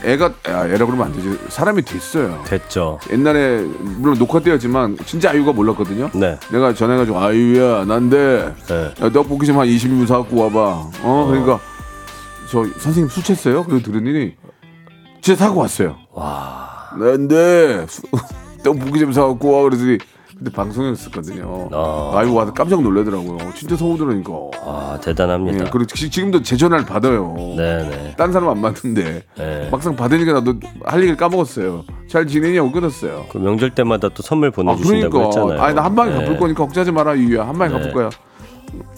[0.05, 1.39] 애, 가 아, 애라 그러면 안 되지.
[1.49, 2.43] 사람이 됐어요.
[2.45, 2.99] 됐죠.
[3.11, 6.11] 옛날에 물론 녹화 때였지만 진짜 아이유가 몰랐거든요.
[6.13, 6.37] 네.
[6.51, 8.93] 내가 전해가지고 아이유야 난데 네.
[9.01, 10.59] 야, 떡볶이 좀 한 20인 사갖고 와봐.
[11.01, 11.59] 어, 그러니까
[12.51, 13.65] 저 선생님 술 챘어요?
[13.65, 14.35] 그리고 들으니
[15.19, 15.97] 진짜 사고 왔어요.
[16.13, 16.91] 와.
[16.95, 18.03] 난데 수-
[18.63, 19.97] 떡볶이 좀 사갖고 와 그러더니
[20.37, 21.69] 근데 방송이었었거든요.
[21.71, 22.11] 어.
[22.15, 23.37] 아이고 와서 깜짝 놀라더라고요.
[23.55, 24.31] 진짜 서우 들으니까.
[24.63, 25.65] 아, 대단합니다.
[25.65, 27.33] 예, 그리고 지- 지금도 제 전화를 받아요.
[27.57, 28.13] 네, 네.
[28.15, 29.69] 딴 사람 안 받는데 네.
[29.71, 31.85] 막상 받으니까 나도 할 얘기를 까먹었어요.
[32.07, 33.25] 잘 지내냐고 끊었어요.
[33.31, 35.61] 그 명절 때마다 또 선물 아 보내주신다고 그러니까 했잖아요.
[35.61, 36.17] 아니 나 한 방에 네.
[36.25, 37.79] 갚을 거니까 걱정하지 마라 이유야 한 방에 네.
[37.79, 38.09] 갚을 거야.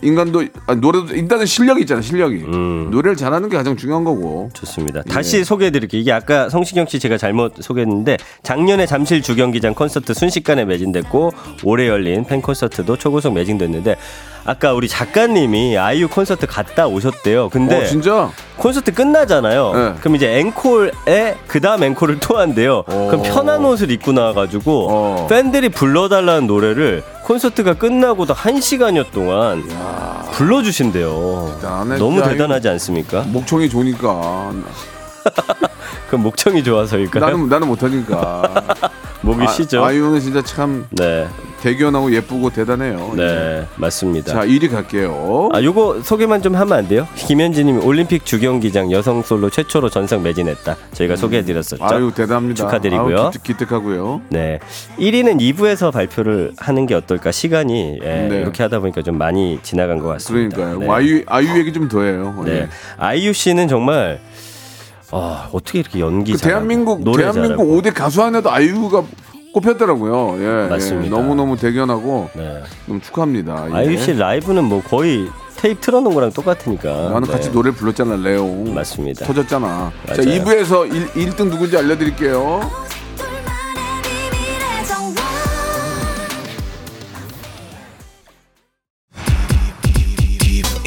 [0.02, 2.90] 인간도 아, 노래도 일단은 실력이 있잖아 실력이 음.
[2.92, 5.04] 노래를 잘하는 게 가장 중요한 거고 좋습니다.
[5.04, 6.02] 다시 소개해드릴게요.
[6.02, 11.32] 이게 아까 성시경 씨 제가 잘못 소개했는데 작년에 잠실 주경기장 콘서트 순식간에 매진됐고
[11.64, 13.96] 올해 열린 팬 콘서트도 초고속 매진됐는데
[14.50, 17.50] 아까 우리 작가님이 아이유 콘서트 갔다 오셨대요.
[17.50, 19.74] 근데 어 진짜 콘서트 끝나잖아요.
[19.74, 19.94] 네.
[20.00, 22.82] 그럼 이제 앵콜에 그 다음 앵콜을 또 한대요.
[22.84, 25.28] 그럼 편한 옷을 입고 나와가지고 어.
[25.30, 29.64] 팬들이 불러달라는 노래를 콘서트가 끝나고도 한 시간여 동안
[30.32, 31.58] 불러주신대요.
[31.62, 32.24] 대단하네, 너무.
[32.24, 33.22] 대단하지 않습니까?
[33.28, 34.52] 목청이 좋으니까
[36.10, 37.24] 그 목청이 좋아서일까요?
[37.24, 38.64] 나는 나는 못하니까
[39.22, 39.84] 목이 쉬죠.
[39.84, 41.28] 아, 아이유는 진짜 참 네,
[41.62, 43.14] 대견하고 예쁘고 대단해요.
[43.16, 44.34] 네, 맞습니다.
[44.34, 45.50] 자 1위 갈게요.
[45.54, 47.08] 아, 요거 소개만 좀 하면 안 돼요?
[47.16, 50.76] 김현진님이 올림픽 주경기장 여성 솔로 최초로 전상 매진했다.
[50.94, 51.84] 저희가 소개해드렸었죠.
[51.84, 52.64] 아유 대단합니다.
[52.64, 53.18] 축하드리고요.
[53.20, 54.22] 아유, 기특, 기특하고요.
[54.30, 54.60] 네.
[54.98, 57.32] 1위는 2부에서 발표를 하는 게 어떨까?
[57.32, 58.38] 시간이 예, 네.
[58.42, 60.56] 이렇게 하다 보니까 좀 많이 지나간 것 같습니다.
[60.56, 60.80] 그러니까요.
[60.80, 60.90] 네.
[60.90, 62.42] 아이유 아이유 얘기 좀 더 해요.
[62.46, 62.52] 네.
[62.52, 62.68] 예.
[62.98, 64.20] 아이유 씨는 정말
[65.12, 67.82] 아, 어떻게 이렇게 연기 그 대한민국 대한민국 잘하고.
[67.82, 69.04] 5대 가수 안에도 아이유가
[69.54, 70.38] 꼽혔더라고요.
[70.40, 71.16] 예, 맞습니다.
[71.16, 72.62] 너무 너무 대견하고 네.
[72.86, 73.68] 너무 축하합니다.
[73.72, 73.76] 예.
[73.76, 76.90] 아이유 씨 라이브는 뭐 거의 테이프 틀어놓은 거랑 똑같으니까.
[77.10, 77.32] 나는 네.
[77.32, 78.74] 같이 노래 불렀잖아, 레옹.
[78.74, 79.26] 맞습니다.
[79.26, 79.92] 터졌잖아.
[80.08, 80.44] 자, 맞아요.
[80.44, 82.62] 2부에서 1, 등 누군지 알려드릴게요.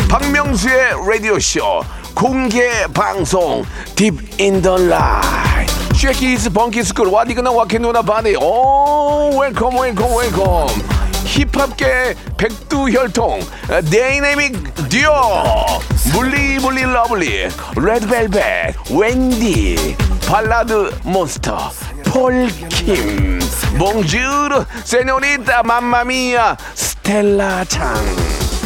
[0.09, 1.61] 박명수의 라디오 쇼
[2.14, 3.64] 공개 방송
[3.96, 5.52] 딥 인더 라이
[6.03, 10.67] 쉐키스 벙키스쿨 와디그나 와케누나 바디 오 웰컴 웰컴 웰컴
[11.25, 13.38] 힙합계 백두혈통
[13.88, 15.45] 데이내믹 듀오
[16.12, 21.71] 물리물리 러블리 레드벨벳 웬디 발라드 몬스터
[22.07, 23.38] 폴킴
[23.79, 27.95] 몽주르 세뇨리타 맘마미아 스텔라 창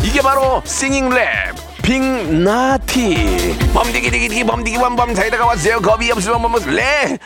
[0.03, 5.81] 이게 바로 singing rap 빅나티 범디기디기디 범디기 범범 사이다가 왔어요.
[5.81, 7.17] 겁이 없으면 범범 레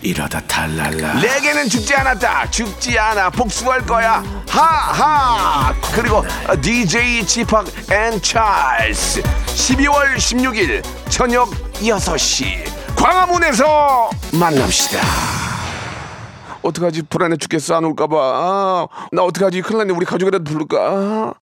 [0.00, 1.20] 이러다 탈랄라.
[1.20, 2.50] 레게는 죽지 않았다.
[2.50, 3.28] 죽지 않아.
[3.28, 4.24] 복수할 거야.
[4.48, 5.74] 하하.
[5.94, 6.24] 그리고
[6.62, 9.20] DJ 지팍 and 찰스.
[9.20, 12.96] 12월 16일 저녁 6시.
[12.96, 14.98] 광화문에서 만납시다.
[16.62, 17.02] 어떡하지?
[17.02, 17.76] 불안해 죽겠어.
[17.76, 18.16] 안 올까봐.
[18.16, 19.60] 아, 나 어떡하지?
[19.60, 19.92] 큰일 났네.
[19.92, 21.34] 우리 가족이라도 부를까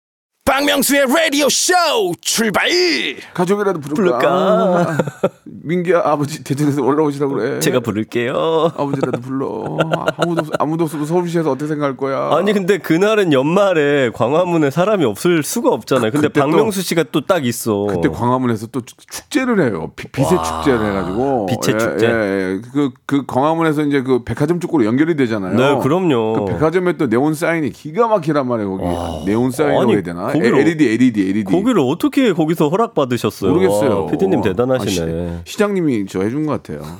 [0.47, 1.73] 박명수의 라디오 쇼
[2.21, 2.69] 출발
[3.33, 4.17] 가족이라도 부를까?
[4.17, 4.97] 부를까?
[5.47, 7.59] 아, 민기야 아버지 대전에서 올라오시라고 그래.
[7.59, 8.71] 제가 부를게요.
[8.77, 9.77] 아버지라도 불러.
[10.17, 12.29] 아무도 없- 아무도 없어도 서울시에서 어떻게 생각할 거야?
[12.35, 16.11] 아니 근데 그날은 연말에 광화문에 사람이 없을 수가 없잖아요.
[16.11, 17.87] 근데 박명수 씨가 또 딱 있어.
[17.89, 19.91] 그때 광화문에서 또 축- 축제를 해요.
[19.95, 21.45] 비, 빛의 축제를 해가지고.
[21.47, 22.07] 빛의 예, 축제.
[22.07, 22.61] 예, 예.
[22.73, 25.55] 그, 그 광화문에서 이제 그 백화점 쪽으로 연결이 되잖아요.
[25.57, 26.45] 네, 그럼요.
[26.45, 28.77] 그 백화점에 또 네온 사인이 기가 막히란 말이에요.
[28.77, 30.27] 거기 네온 사인이라고 아니, 해야 되나?
[30.27, 31.43] 거기를- LED, LED, LED.
[31.51, 33.51] 거기를 어떻게 거기서 허락 받으셨어요?
[33.51, 34.07] 모르겠어요.
[34.07, 35.36] 피디님 아, 대단하시네.
[35.45, 36.83] 시, 장님이 저 해준 것 같아요.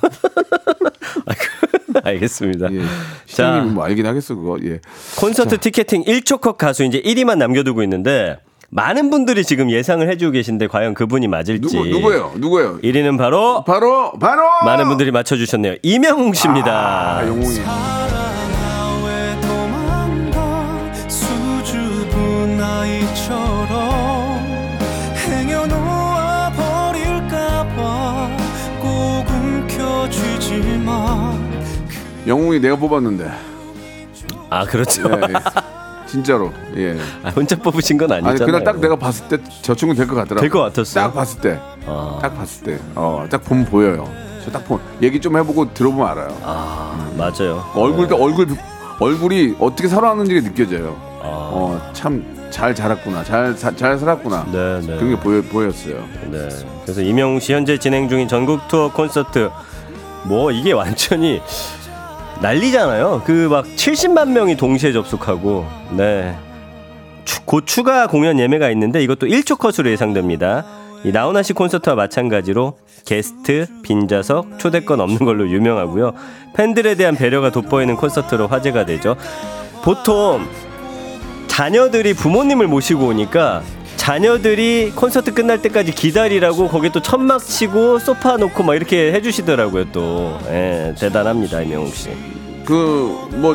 [2.04, 2.72] 알겠습니다.
[2.74, 2.80] 예.
[2.80, 2.86] 자,
[3.26, 4.58] 시장님이 뭐 알긴 하겠어 그거.
[4.64, 4.80] 예.
[5.20, 10.68] 콘서트 티켓팅 1초 컷 가수 이제 1위만 남겨두고 있는데 많은 분들이 지금 예상을 해주고 계신데
[10.68, 11.62] 과연 그분이 맞을지.
[11.62, 12.34] 누구 누구예요?
[12.38, 12.80] 누구예요?
[12.80, 15.76] 1위는 바로 바로 바로 많은 분들이 맞춰주셨네요.
[15.84, 17.20] 이명웅 씨입니다.
[17.20, 17.60] 아, 영웅이.
[32.28, 33.32] 영웅이 내가 뽑았는데.
[34.50, 35.10] 아 그렇죠.
[35.10, 35.34] 예, 예.
[36.08, 36.52] 진짜로.
[36.78, 36.98] 예.
[37.24, 38.36] 아, 혼자 뽑으신 건 아니잖아요.
[38.36, 40.42] 아니 그날 딱 내가 봤을 때 저 친구 될 것 같더라고.
[40.42, 41.04] 될 것 같았어요?
[41.06, 41.60] 딱 봤을 때.
[41.86, 42.20] 아.
[42.22, 42.80] 딱 봤을 때.
[42.96, 44.10] 어, 딱 보면 보여요.
[44.46, 46.38] 저 딱 보면 얘기 좀 해보고 들어보면 알아요.
[46.44, 47.66] 아 맞아요.
[47.76, 48.48] 얼굴도 얼굴
[49.00, 50.96] 얼굴이 어떻게 살아왔는지가 느껴져요.
[51.22, 51.26] 아.
[51.26, 53.26] 어, 참 잘 자랐구나.
[53.26, 54.46] 잘 사- 잘 살았구나.
[54.54, 54.96] 네, 네.
[54.96, 56.02] 그런 게 보여 보였어요.
[56.32, 56.48] 네.
[56.86, 59.50] 그래서 이명웅 씨 현재 진행 중인 전국 투어 콘서트
[60.24, 61.42] 뭐 이게 완전히
[62.42, 63.24] 난리잖아요.
[63.26, 66.36] 그 막 70만 명이 동시에 접속하고 네.
[67.26, 70.66] 추- 곧 추가 공연 예매가 있는데 이것도 1초 컷으로 예상됩니다.
[71.04, 76.14] 이 나훈아 씨 콘서트와 마찬가지로 게스트, 빈자석, 초대권 없는 걸로 유명하고요.
[76.56, 79.16] 팬들에 대한 배려가 돋보이는 콘서트로 화제가 되죠.
[79.84, 80.46] 보통
[81.48, 83.62] 자녀들이 부모님을 모시고 오니까
[84.12, 90.38] 자녀들이 콘서트 끝날 때까지 기다리라고 거기 또 천막 치고 소파 놓고 막 이렇게 해주시더라고요 또
[90.48, 92.10] 예, 대단합니다 이명웅 씨.
[92.66, 93.54] 그 뭐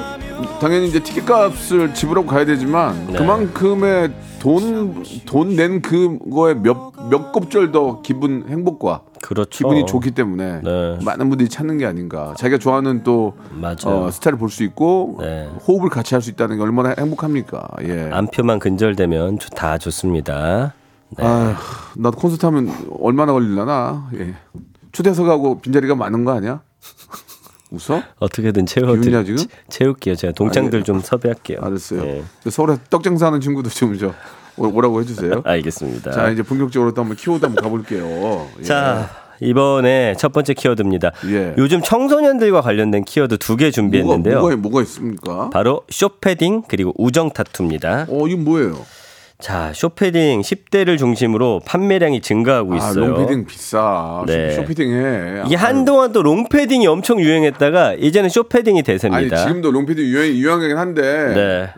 [0.60, 3.18] 당연히 이제 티켓 값을 지불하고 가야 되지만 네.
[3.18, 4.10] 그만큼의
[4.40, 9.48] 돈 돈 낸 그거에 몇 몇 곱절 더 기분 행복과 그렇죠.
[9.50, 10.98] 기분이 좋기 때문에 네.
[11.04, 12.34] 많은 분들이 찾는 게 아닌가.
[12.36, 13.34] 자기가 좋아하는 또.
[13.86, 15.48] 어, 스타일을 볼수 있고 네.
[15.66, 17.66] 호흡을 같이 할 수 있다는 게 얼마나 행복합니까.
[17.84, 18.10] 예.
[18.12, 20.74] 안표만 근절되면 조- 다 좋습니다.
[21.16, 21.24] 네.
[21.24, 21.56] 아,
[21.96, 24.10] 나도 콘서트 하면 얼마나 걸리려나.
[24.14, 24.34] 예.
[24.92, 26.60] 초대석하고 빈자리가 많은 거 아니야?
[27.70, 28.02] 웃어?
[28.18, 29.44] 어떻게든 기운이야, 채워드 지금?
[29.70, 30.14] 채울게요.
[30.16, 31.58] 제가 동창들 좀 섭외할게요.
[31.62, 32.02] 알았어요.
[32.02, 32.22] 네.
[32.44, 34.12] 저 서울에 떡 장사하는 친구도 좀 저
[34.56, 35.42] 오라고 해주세요.
[35.46, 36.10] 알겠습니다.
[36.12, 38.46] 자 이제 본격적으로 또 한번 키워드 한번 가볼게요.
[38.58, 38.62] 예.
[38.64, 39.08] 자,
[39.40, 41.10] 이번에 첫 번째 키워드입니다.
[41.28, 41.54] 예.
[41.58, 44.34] 요즘 청소년들과 관련된 키워드 두 개 준비했는데요.
[44.40, 45.50] 뭐가, 뭐가, 뭐가 있습니까?
[45.50, 48.06] 바로 쇼패딩 그리고 우정 타투입니다.
[48.08, 48.76] 어 이건 뭐예요?
[49.42, 53.06] 자, 숏패딩 10대를 중심으로 판매량이 증가하고 아 있어요.
[53.08, 54.22] 롱패딩 비싸.
[54.24, 54.52] 네.
[54.52, 55.42] 쇼패딩 해.
[55.46, 59.36] 이게 아, 한동안 또 롱패딩이 엄청 유행했다가 이제는 숏패딩이 아니 대세입니다.
[59.38, 61.02] 지금도 롱패딩 유행 유행하긴 한데
[61.34, 61.68] 네.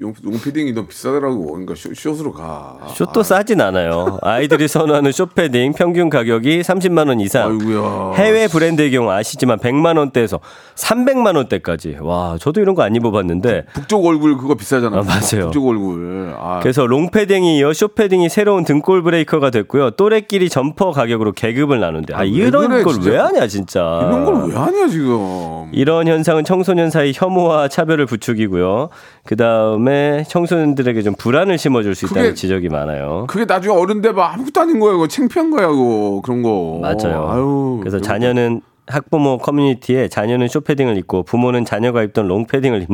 [0.00, 1.46] 용- 롱패딩이 너무 비싸더라고.
[1.52, 2.78] 그러니까 쇼, short으로 가.
[2.94, 4.18] short도 싸진 않아요.
[4.22, 7.50] 아이들이 선호하는 숏패딩 평균 가격이 30만 원 이상.
[7.60, 8.12] 아이고야.
[8.16, 10.40] 해외 브랜드의 경우 아시지만 100만 원대에서
[10.74, 11.98] 300만 원대까지.
[12.00, 13.66] 와, 저도 이런 거 안 입어봤는데.
[13.74, 14.96] 북쪽 얼굴 그거 비싸잖아.
[14.98, 15.44] 아, 맞아요.
[15.50, 16.34] 북쪽 얼굴.
[16.36, 19.90] 아, 그래서 롱 패딩이 이어 숏패딩이 새로운 등골 breaker가 됐고요.
[19.92, 22.14] 또래끼리 점퍼 가격으로 계급을 나누는데.
[22.14, 23.10] 아, 아, 왜 이런 그래, 걸 진짜.
[23.10, 23.80] 왜 하냐, 진짜.
[24.02, 25.68] 이런 걸 왜 하냐 지금.
[25.72, 28.88] 이런 현상은 청소년 사이 혐오와 차별을 부추기고요.
[29.24, 33.26] 그 다음에 청소년들에게 좀 불안을 심어줄 수 있다는 그게- 지적이 많아요.
[33.28, 34.92] 그게 나중에 어른 되면 아무것도 아닌 거야.
[34.92, 35.68] 그거 창피한 거야.
[35.68, 36.78] 그거 그런 거.
[36.80, 37.28] 맞아요.
[37.30, 42.84] 아유, 그래서 자녀는 학부모 커뮤니티에 자녀는 쇼패딩을 입고 부모는 자녀가 입던 롱패딩을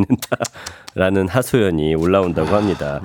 [0.94, 3.00] 입는다라는 하소연이 올라온다고 합니다.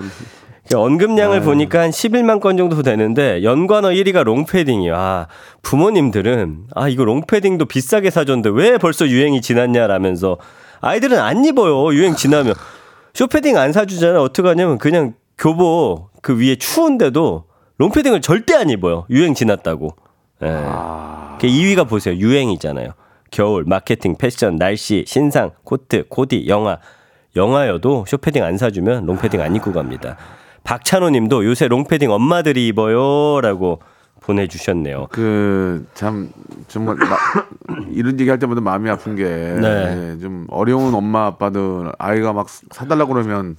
[0.70, 4.96] 그 언급량을 보니까 한 11만 건 정도 되는데 연관어 1위가 롱패딩이야.
[4.98, 5.28] 아,
[5.62, 10.38] 부모님들은 아 이거 롱패딩도 비싸게 사줬는데 왜 벌써 유행이 지났냐라면서
[10.80, 11.94] 아이들은 안 입어요.
[11.94, 12.54] 유행 지나면
[13.14, 14.22] 숏패딩 안 사주잖아요.
[14.22, 17.46] 어떻게 하냐면 그냥 교복 그 위에 추운데도
[17.78, 19.06] 롱패딩을 절대 안 입어요.
[19.10, 19.96] 유행 지났다고.
[20.44, 20.48] 예.
[21.40, 22.16] 그 2위가 보세요.
[22.16, 22.94] 유행이잖아요.
[23.32, 26.78] 겨울, 마케팅, 패션, 날씨, 신상, 코트, 코디, 영화.
[27.36, 30.18] 영화여도 숏패딩 안 사주면 롱패딩 안 입고 갑니다.
[30.64, 33.80] 박찬호 님도 요새 롱패딩 엄마들이 입어요 라고
[34.22, 35.08] 보내주셨네요.
[35.12, 36.30] 그 참
[36.70, 40.18] 정말 마- 이런 얘기 할 때마다 마음이 아픈 게 네.
[40.22, 43.58] 좀 어려운 엄마 아빠들 아이가 막 사달라고 그러면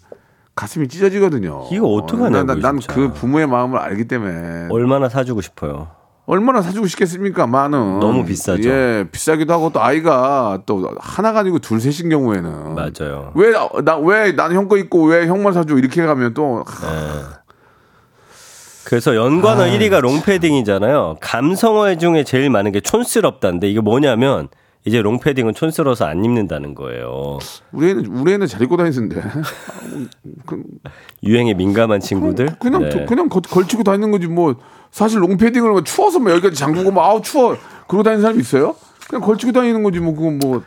[0.55, 1.65] 가슴이 찢어지거든요.
[1.73, 3.13] 이거 어떡하냐고요, 난그 진짜.
[3.13, 5.89] 부모의 마음을 알기 때문에 얼마나 사주고 싶어요.
[6.27, 7.47] 얼마나 사주고 싶겠습니까?
[7.47, 8.67] 많은 너무 비싸죠.
[8.69, 13.33] 예, 비싸기도 하고 또 아이가 또 하나가 아니고 둘 셋인 경우에는 맞아요.
[13.35, 16.65] 왜 나 왜 나는 형 거 있고 왜 형만 사줘 이렇게 가면 또
[18.85, 21.17] 그래서 연관어 아, 1위가 롱패딩이잖아요.
[21.21, 24.49] 감성어 중에 제일 많은 게 촌스럽다인데 이게 뭐냐면
[24.87, 27.39] 이제 롱패딩은 촌스러워서 안 입는다는 거예요.
[27.73, 29.23] 우리 애는 우리 애는 잘 입고 다니던데
[31.23, 32.57] 유행에 민감한 친구들.
[32.59, 33.05] 그냥 네.
[33.07, 34.57] 그냥 거- 걸치고 다니는 거지 뭐
[34.91, 37.57] 사실 롱패딩을 뭐 추워서 뭐 여기까지 잠그고 막 아우 추워
[37.89, 38.77] 그러고 다니는 사람 있어요?
[39.09, 40.63] 그냥 걸치고 다니는 거지 뭐 그건 뭐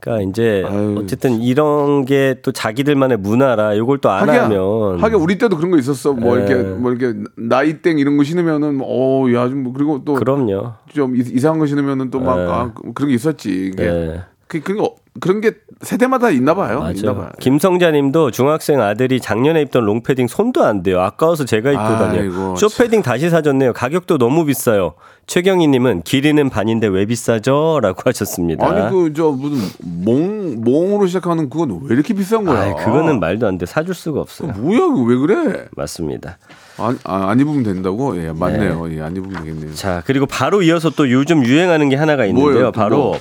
[0.00, 0.96] 그러니까 이제 아유.
[1.02, 5.78] 어쨌든 이런 게 또 자기들만의 문화라 이걸 또 안 하면 하긴 우리 때도 그런 거
[5.78, 6.44] 있었어 뭐 네.
[6.46, 10.72] 이렇게 뭐 이렇게 나이땡 이런 거 신으면은 어야좀 그리고 또 그럼요.
[10.92, 12.46] 좀 이상한 거 신으면은 또막 네.
[12.48, 13.70] 아, 그런 게 있었지.
[13.72, 14.20] 이게 네.
[14.48, 15.52] 그, 그런 거 그런 게
[15.82, 16.90] 세대마다 있나 봐요.
[16.94, 17.14] 있나 맞아요.
[17.16, 17.30] 봐요.
[17.40, 21.00] 김성자님도 중학생 아들이 작년에 입던 롱패딩 손도 안 돼요.
[21.00, 22.54] 아까워서 제가 입고 다녀요.
[22.56, 23.72] 쇼패딩 다시 사줬네요.
[23.72, 24.94] 가격도 너무 비싸요.
[25.26, 28.66] 최경희님은 길이는 반인데 왜 비싸죠?라고 하셨습니다.
[28.66, 32.60] 아니 그 저 무슨 몽 몽으로 시작하는 그건 왜 이렇게 비싼 거야?
[32.60, 33.66] 아이, 그거는 말도 안 돼.
[33.66, 34.52] 사줄 수가 없어요.
[34.52, 35.64] 뭐야 그거 왜 그래?
[35.76, 36.38] 맞습니다.
[36.78, 38.16] 안, 아, 안 입으면 된다고?
[38.22, 38.88] 예, 맞네요.
[38.92, 39.74] 예, 안 입으면 되겠네요.
[39.74, 42.50] 자, 그리고 바로 이어서 또 요즘 유행하는 게 하나가 있는데요.
[42.52, 42.66] 뭐예요?
[42.66, 43.18] 또 바로 뭐?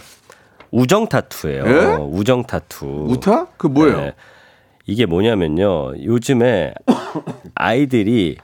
[0.71, 1.63] 우정 타투예요.
[1.65, 1.97] 예?
[2.01, 3.07] 우정 타투.
[3.09, 3.47] 우타?
[3.57, 3.97] 그 뭐예요?
[3.97, 4.13] 네.
[4.87, 6.03] 이게 뭐냐면요.
[6.03, 6.73] 요즘에
[7.55, 8.37] 아이들이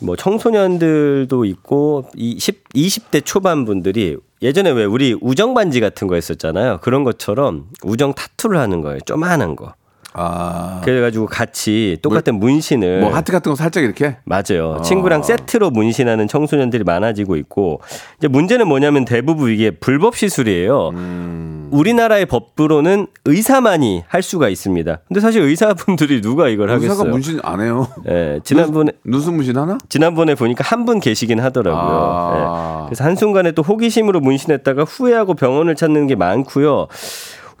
[0.00, 6.14] 뭐 청소년들도 있고 이 10, 20대 초반 분들이 예전에 왜 우리 우정 반지 같은 거
[6.14, 6.78] 했었잖아요.
[6.82, 9.00] 그런 것처럼 우정 타투를 하는 거예요.
[9.00, 9.74] 조만한 거.
[10.16, 14.16] 아, 그래가지고 같이 똑같은 문신을 뭐 하트 같은 거 살짝 이렇게?
[14.24, 14.80] 맞아요.
[14.84, 17.80] 친구랑 세트로 문신하는 청소년들이 많아지고 있고
[18.18, 20.90] 이제 문제는 뭐냐면 대부분 이게 불법 시술이에요.
[20.90, 21.68] 음.
[21.72, 24.98] 우리나라의 법으로는 의사만이 할 수가 있습니다.
[25.08, 27.10] 근데 사실 의사분들이 누가 이걸 의사가 하겠어요?
[27.10, 27.88] 문신 안 해요.
[28.08, 29.78] 예, 지난번에 눈썹 문신 하나?
[29.88, 31.82] 지난번에 보니까 한 분 계시긴 하더라고요.
[31.82, 32.82] 아.
[32.82, 32.86] 예.
[32.88, 36.88] 그래서 한 순간에 또 호기심으로 문신했다가 후회하고 병원을 찾는 게 많고요.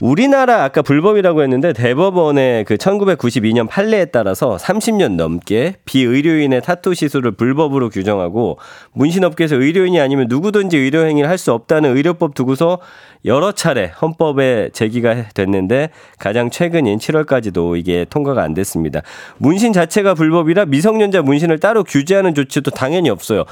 [0.00, 7.90] 우리나라 아까 불법이라고 했는데 대법원의 그 1992년 판례에 따라서 30년 넘게 비의료인의 타투 시술을 불법으로
[7.90, 8.58] 규정하고
[8.92, 12.78] 문신업계에서 의료인이 아니면 누구든지 의료 행위를 할 수 없다는 의료법 두고서
[13.24, 19.02] 여러 차례 헌법에 제기가 됐는데 가장 최근인 7월까지도 이게 통과가 안 됐습니다.
[19.38, 23.44] 문신 자체가 불법이라 미성년자 문신을 따로 규제하는 조치도 당연히 없어요.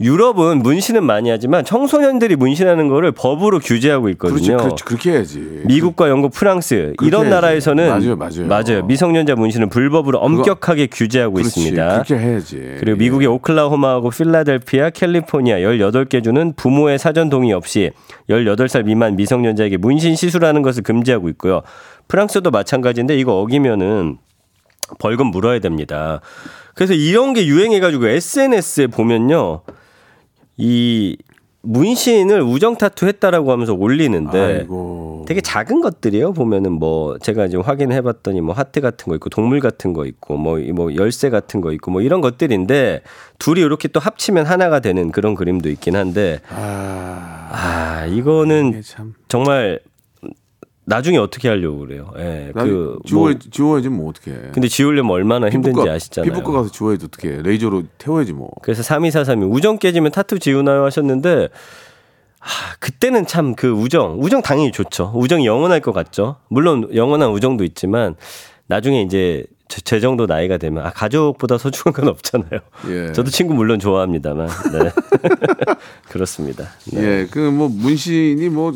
[0.00, 4.56] 유럽은 문신은 많이 하지만 청소년들이 문신하는 거를 법으로 규제하고 그렇지, 있거든요.
[4.56, 5.62] 그렇지, 그렇게 해야지.
[5.64, 7.34] 미국과 영국, 프랑스 이런 해야지.
[7.34, 8.84] 나라에서는 맞아요, 맞아요.
[8.86, 11.88] 미성년자 문신은 불법으로 엄격하게 규제하고 그렇지, 있습니다.
[11.92, 12.76] 그렇게 해야지.
[12.80, 17.92] 그리고 미국의 오클라호마하고 필라델피아, 캘리포니아 18개 주는 부모의 사전 동의 없이
[18.28, 21.62] 18살 미만 미성년자에게 문신 시술하는 것을 금지하고 있고요.
[22.08, 24.18] 프랑스도 마찬가지인데 이거 어기면은
[24.98, 26.20] 벌금 물어야 됩니다.
[26.74, 29.62] 그래서 이런 게 유행해가지고 SNS에 보면요.
[30.56, 31.16] 이
[31.66, 35.24] 문신을 우정 타투 했다라고 하면서 올리는데 아이고.
[35.26, 36.34] 되게 작은 것들이요.
[36.34, 40.36] 보면은 뭐 제가 지금 확인해 봤더니 뭐 하트 같은 거 있고 동물 같은 거 있고
[40.36, 43.00] 뭐, 이뭐 열쇠 같은 거 있고 뭐 이런 것들인데
[43.38, 48.82] 둘이 이렇게 또 합치면 하나가 되는 그런 그림도 있긴 한데 아, 아, 이거는.
[49.28, 49.80] 정말
[50.86, 52.12] 나중에 어떻게 하려고 그래요.
[52.18, 52.52] 예.
[52.54, 54.32] 나그 지워 뭐, 지워야지 뭐 어떻게.
[54.52, 56.30] 근데 지우려면 얼마나 힘든지 아시잖아요.
[56.30, 57.40] 피부과 가서 지워야지 어떻게.
[57.42, 58.50] 레이저로 태워야지 뭐.
[58.62, 61.48] 그래서 3243이 우정 깨지면 타투 지우나요 하셨는데
[62.40, 62.46] 아,
[62.80, 65.12] 그때는 참 그 우정, 우정 당연히 좋죠.
[65.14, 66.36] 우정이 영원할 것 같죠.
[66.48, 68.16] 물론 영원한 우정도 있지만
[68.66, 72.60] 나중에 이제 제, 제 정도 나이가 되면 아 가족보다 소중한 건 없잖아요.
[72.90, 73.12] 예.
[73.12, 74.48] 저도 친구 물론 좋아합니다만.
[74.48, 74.90] 네.
[76.10, 76.68] 그렇습니다.
[76.92, 77.02] 네.
[77.02, 78.72] 예, 그 뭐 문신이 뭐,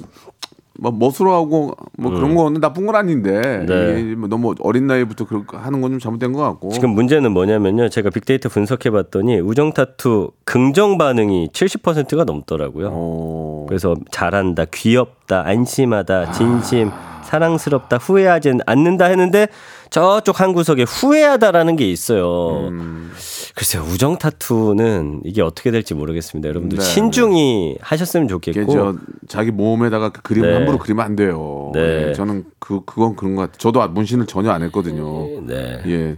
[0.80, 3.66] 뭐 멋으로 하고 뭐 그런 거는 나쁜 건 아닌데 음.
[3.66, 4.14] 네.
[4.14, 6.68] 뭐 너무 어린 나이부터 그렇게 하는 건 좀 잘못된 것 같고.
[6.70, 7.88] 지금 문제는 뭐냐면요.
[7.88, 12.90] 제가 빅데이터 분석해 봤더니 우정 타투 긍정 반응이 70%가 넘더라고요.
[12.92, 16.90] 어, 그래서 잘한다, 귀엽다, 안심하다, 진심,
[17.22, 19.48] 사랑스럽다, 후회하지 않는다 했는데
[19.90, 22.68] 저쪽 한 구석에 후회하다라는 게 있어요.
[22.68, 23.12] 음.
[23.54, 26.48] 글쎄요, 우정 타투는 이게 어떻게 될지 모르겠습니다.
[26.48, 28.72] 여러분들 네, 신중히 하셨으면 좋겠고.
[28.72, 28.94] 저
[29.26, 30.54] 자기 몸에다가 그 그림 네.
[30.54, 31.72] 함부로 그리면 안 돼요.
[31.74, 32.08] 네.
[32.08, 33.58] 예, 저는 그 그건 그런 것 같아요.
[33.58, 35.40] 저도 문신을 전혀 안 했거든요.
[35.46, 35.82] 네.
[35.86, 36.16] 예.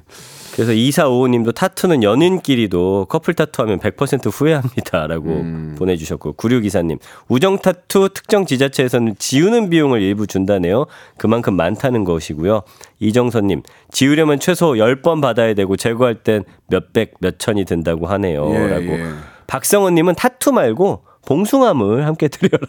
[0.60, 5.74] 그래서 2455님도 타투는 연인끼리도 커플 타투하면 100% 후회합니다라고 음.
[5.78, 10.84] 보내주셨고 9624님 우정 타투 특정 지자체에서는 지우는 비용을 일부 준다네요.
[11.16, 12.60] 그만큼 많다는 것이고요.
[12.98, 18.52] 이정선님 지우려면 최소 10번 받아야 되고 제거할 땐 몇백 몇천이 든다고 하네요.
[18.54, 19.04] 예, 라고 예.
[19.46, 22.66] 박성원님은 타투 말고 봉숭아물 함께 드려라.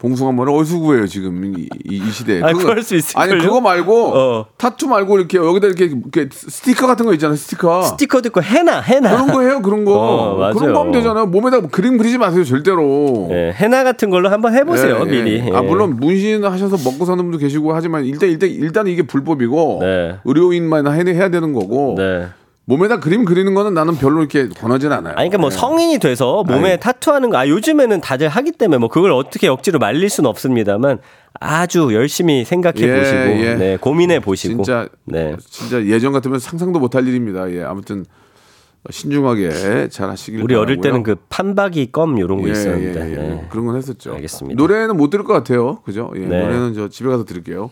[0.00, 2.42] 봉숭아물을 어디서 구해요 지금 이, 이- 이 시대에?
[2.42, 3.32] 아, 그거- 수 있을걸요?
[3.34, 4.46] 아니 그거 말고 어.
[4.56, 7.36] 타투 말고 이렇게 여기다 이렇게, 이렇게 스티커 같은 거 있잖아요.
[7.36, 7.82] 스티커.
[7.82, 9.10] 스티커 듣고 헤나 헤나.
[9.10, 9.92] 그런 거 해요, 그런 거.
[9.94, 10.52] 어.
[10.54, 11.26] 그런 거 하면 되잖아요.
[11.26, 13.28] 몸에다 그림 그리지 마세요, 절대로.
[13.30, 15.04] 예, 헤나 같은 걸로 한번 해보세요 예, 예.
[15.22, 15.40] 미리.
[15.52, 15.66] 아 예.
[15.66, 20.16] 물론 문신 하셔서 먹고 사는 분도 계시고 하지만 일단 일단 일단 이게 불법이고 네.
[20.24, 22.26] 의료인만 해- 해야 되는 거고 네.
[22.70, 25.14] 몸에다 그림 그리는 거는 나는 별로 이렇게 권하진 않아요.
[25.16, 25.56] 아니, 그러니까 뭐 예.
[25.56, 26.80] 성인이 돼서 몸에 아니.
[26.80, 30.98] 타투하는 거, 아, 요즘에는 다들 하기 때문에 뭐 그걸 어떻게 억지로 말릴 수는 없습니다만
[31.40, 33.54] 아주 열심히 생각해 예, 보시고, 예.
[33.56, 34.62] 네, 고민해 보시고.
[34.62, 35.34] 진짜 네.
[35.40, 37.50] 진짜 예전 같으면 상상도 못할 일입니다.
[37.50, 38.04] 예, 아무튼
[38.88, 40.82] 신중하게 잘 하시길 우리 어릴 바라고요.
[40.82, 43.00] 때는 그 판박이 껌 요런 거 예, 있었는데.
[43.00, 43.16] 예, 예.
[43.16, 43.46] 네.
[43.50, 44.14] 그런 건 했었죠.
[44.14, 44.56] 알겠습니다.
[44.56, 45.80] 노래는 못 들을 것 같아요.
[45.82, 46.12] 그죠?
[46.14, 46.40] 예, 네.
[46.40, 47.70] 노래는 저 집에 가서 들을게요.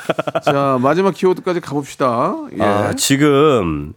[0.42, 2.34] 자, 마지막 키워드까지 가봅시다.
[2.58, 2.62] 예.
[2.62, 3.92] 아, 지금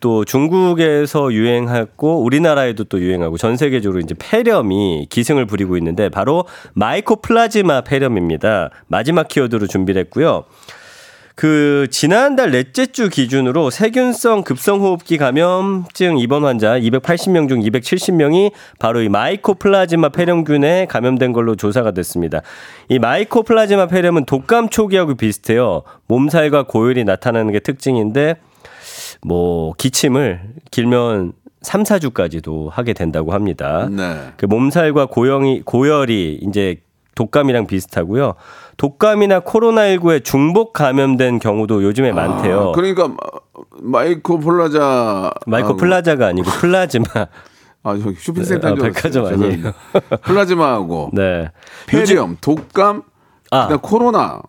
[0.00, 7.82] 또 중국에서 유행하고 우리나라에도 또 유행하고 전 세계적으로 이제 폐렴이 기승을 부리고 있는데 바로 마이코플라즈마
[7.82, 8.70] 폐렴입니다.
[8.88, 10.44] 마지막 키워드로 준비를 했고요.
[11.36, 19.10] 그 지난달 넷째 주 기준으로 세균성 급성호흡기 감염증 입원 환자 280명 중 270명이 바로 이
[19.10, 22.40] 마이코플라즈마 폐렴균에 감염된 걸로 조사가 됐습니다.
[22.88, 25.82] 이 마이코플라즈마 폐렴은 독감 초기하고 비슷해요.
[26.06, 28.36] 몸살과 고열이 나타나는 게 특징인데
[29.22, 33.88] 뭐 기침을 길면 3, 4주까지도 하게 된다고 합니다.
[33.90, 34.32] 네.
[34.36, 36.82] 그 몸살과 고영이 고열이 이제
[37.16, 38.34] 독감이랑 비슷하고요.
[38.76, 42.68] 독감이나 코로나19에 중복 감염된 경우도 요즘에 많대요.
[42.68, 43.16] 아, 그러니까 마-
[43.80, 47.04] 마이코 플라자 마이코 플라자가 아니고 플라즈마.
[47.82, 49.72] 아, 저기 쇼핑센터 아, 백화점 아니에요.
[50.22, 51.50] 플라즈마하고 네.
[51.86, 53.02] 폐렴, 독감,
[53.50, 54.42] 아, 코로나.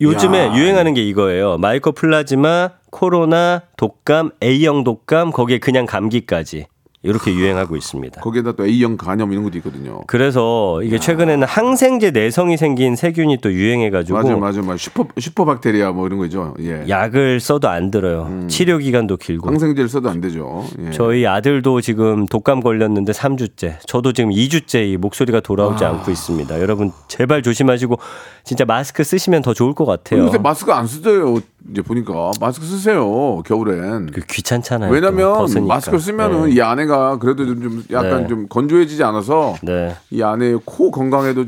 [0.00, 0.56] 요즘에 야.
[0.56, 1.58] 유행하는 게 이거예요.
[1.58, 6.66] 마이코플라즈마, 코로나, 독감, A형 독감, 거기에 그냥 감기까지.
[7.04, 8.20] 이렇게 유행하고 있습니다.
[8.22, 10.00] 거기에다 또 A형 간염 이런 것도 있거든요.
[10.06, 14.78] 그래서 이게 최근에는 항생제 내성이 생긴 세균이 또 유행해가지고 맞아요, 맞아요, 맞아요.
[14.78, 16.54] 슈퍼 슈퍼박테리아 뭐 이런 거죠.
[16.60, 16.84] 예.
[16.88, 18.46] 약을 써도 안 들어요.
[18.48, 19.48] 치료 기간도 길고.
[19.48, 20.64] 항생제를 써도 안 되죠.
[20.80, 20.90] 예.
[20.92, 23.76] 저희 아들도 지금 독감 걸렸는데 3주째.
[23.86, 26.58] 저도 지금 2주째 이 목소리가 돌아오지 않고 있습니다.
[26.60, 27.98] 여러분 제발 조심하시고
[28.44, 30.22] 진짜 마스크 쓰시면 더 좋을 것 같아요.
[30.22, 31.36] 요새 마스크 안 쓰세요.
[31.70, 33.42] 이제 보니까 마스크 쓰세요.
[33.46, 34.10] 겨울엔.
[34.12, 34.90] 그 귀찮잖아요.
[34.90, 35.66] 또 왜냐면.
[35.66, 36.56] 마스크 쓰면은 네.
[36.56, 38.28] 이 안에가 그래도 좀, 좀 약간 네.
[38.28, 39.94] 좀 건조해지지 않아서 네.
[40.10, 41.46] 이 안에 코 건강에도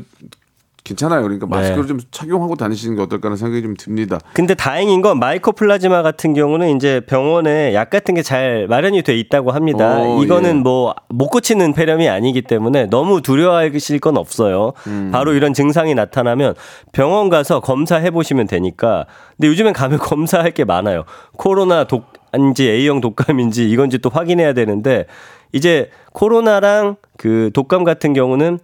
[0.87, 1.21] 괜찮아요.
[1.23, 1.87] 그러니까 마스크를 네.
[1.89, 4.19] 좀 착용하고 다니시는 게 어떨까 하는 생각이 좀 듭니다.
[4.31, 9.51] 근데 다행인 건 마이코플라즈마 같은 경우는 이제 병원에 약 같은 게 잘 마련이 돼 있다고
[9.51, 9.99] 합니다.
[9.99, 10.53] 어, 이거는 예.
[10.61, 14.73] 뭐못 고치는 폐렴이 아니기 때문에 너무 두려워하실 건 없어요.
[14.87, 15.09] 음.
[15.11, 16.55] 바로 이런 증상이 나타나면
[16.93, 19.05] 병원 가서 검사해 보시면 되니까.
[19.35, 21.03] 근데 요즘엔 가면 검사할 게 많아요.
[21.37, 25.05] 코로나 독 인지 A형 독감인지 이건지 또 확인해야 되는데
[25.53, 28.59] 이제 코로나랑 그 독감 같은 경우는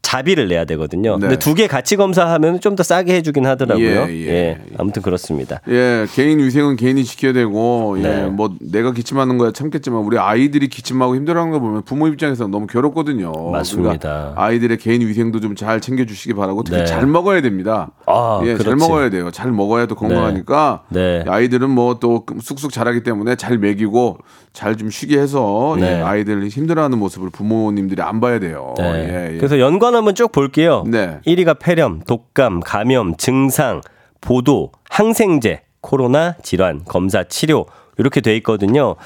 [0.00, 1.16] 자비를 내야 되거든요.
[1.18, 1.20] 네.
[1.26, 4.06] 근데 두 개 같이 검사하면 좀 더 싸게 해주긴 하더라고요.
[4.08, 5.60] 예, 예, 예, 아무튼 그렇습니다.
[5.68, 8.26] 예, 개인 위생은 개인이 지켜야 되고, 예, 네.
[8.26, 13.32] 뭐 내가 기침하는 거야 참겠지만 우리 아이들이 기침하고 힘들어하는 거 보면 부모 입장에서 너무 괴롭거든요.
[13.50, 14.32] 맞습니다.
[14.36, 16.84] 아이들의 개인 위생도 좀 잘 챙겨주시기 바라고 특히 네.
[16.86, 17.90] 잘 먹어야 됩니다.
[18.06, 18.76] 아, 예, 잘 그렇지.
[18.76, 19.30] 먹어야 돼요.
[19.30, 20.84] 잘 먹어야 또 건강하니까.
[20.90, 21.24] 네.
[21.26, 24.18] 아이들은 뭐 또 쑥쑥 자라기 때문에 잘 먹이고
[24.52, 26.02] 잘 좀 쉬게 해서 예, 네.
[26.02, 28.74] 아이들 힘들어하는 모습을 부모님들이 안 봐야 돼요.
[28.78, 28.84] 네.
[28.84, 29.36] 예, 예.
[29.38, 30.84] 그래서 연관 한번 쭉 볼게요.
[30.86, 31.20] 네.
[31.26, 33.80] 1위가 폐렴, 독감, 감염, 증상,
[34.20, 37.66] 보도, 항생제, 코로나, 질환, 검사, 치료
[37.98, 38.96] 이렇게 돼 있거든요.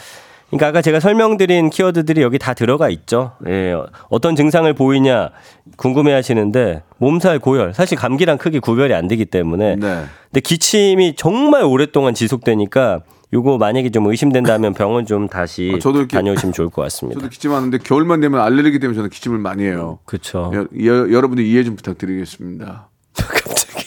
[0.48, 3.32] 그러니까 아까 제가 설명드린 키워드들이 여기 다 들어가 있죠.
[3.48, 3.74] 예,
[4.10, 5.30] 어떤 증상을 보이냐
[5.78, 7.72] 궁금해 하시는데 몸살, 고열.
[7.72, 9.76] 사실 감기랑 크게 구별이 안 되기 때문에.
[9.76, 10.02] 네.
[10.24, 13.00] 근데 기침이 정말 오랫동안 지속되니까
[13.32, 17.18] 요거 만약에 좀 의심된다면 병원 좀 다시 아, 저도 다녀오시면 좋을 것 같습니다.
[17.18, 20.00] 저도 기침하는데 겨울만 되면 알레르기 때문에 저는 기침을 많이 해요.
[20.04, 20.52] 그렇죠.
[20.54, 22.88] 여, 여러분들 이해 좀 부탁드리겠습니다.
[23.16, 23.86] 갑자기.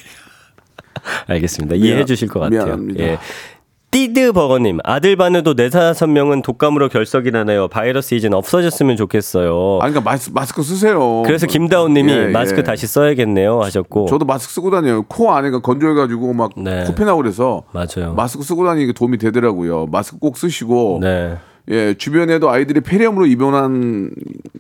[1.28, 1.76] 알겠습니다.
[1.76, 2.66] 이해해 주실 것 같아요.
[2.66, 3.04] 미안합니다.
[3.04, 3.20] 예.
[3.96, 7.70] 띠드 버거님, 아들 반에도 네다섯 명은 독감으로 결석이 나네요.
[7.70, 9.80] 바이러스 이젠 없어졌으면 좋겠어요.
[9.82, 11.24] 아니, 그러니까 마스, 마스크 쓰세요.
[11.26, 12.64] 그래서 김다운님이 예, 마스크 예.
[12.64, 14.08] 다시 써야겠네요 하셨고.
[14.08, 15.04] 저도 마스크 쓰고 다녀요.
[15.04, 16.84] 코 안에가 건조해가지고 막 네.
[16.86, 18.14] 코피 나고 그래서 맞아요.
[18.18, 19.86] 마스크 쓰고 다니는 게 도움이 되더라고요.
[19.86, 21.38] 마스크 꼭 쓰시고 네,
[21.70, 24.12] 예 주변에도 아이들이 폐렴으로 입원한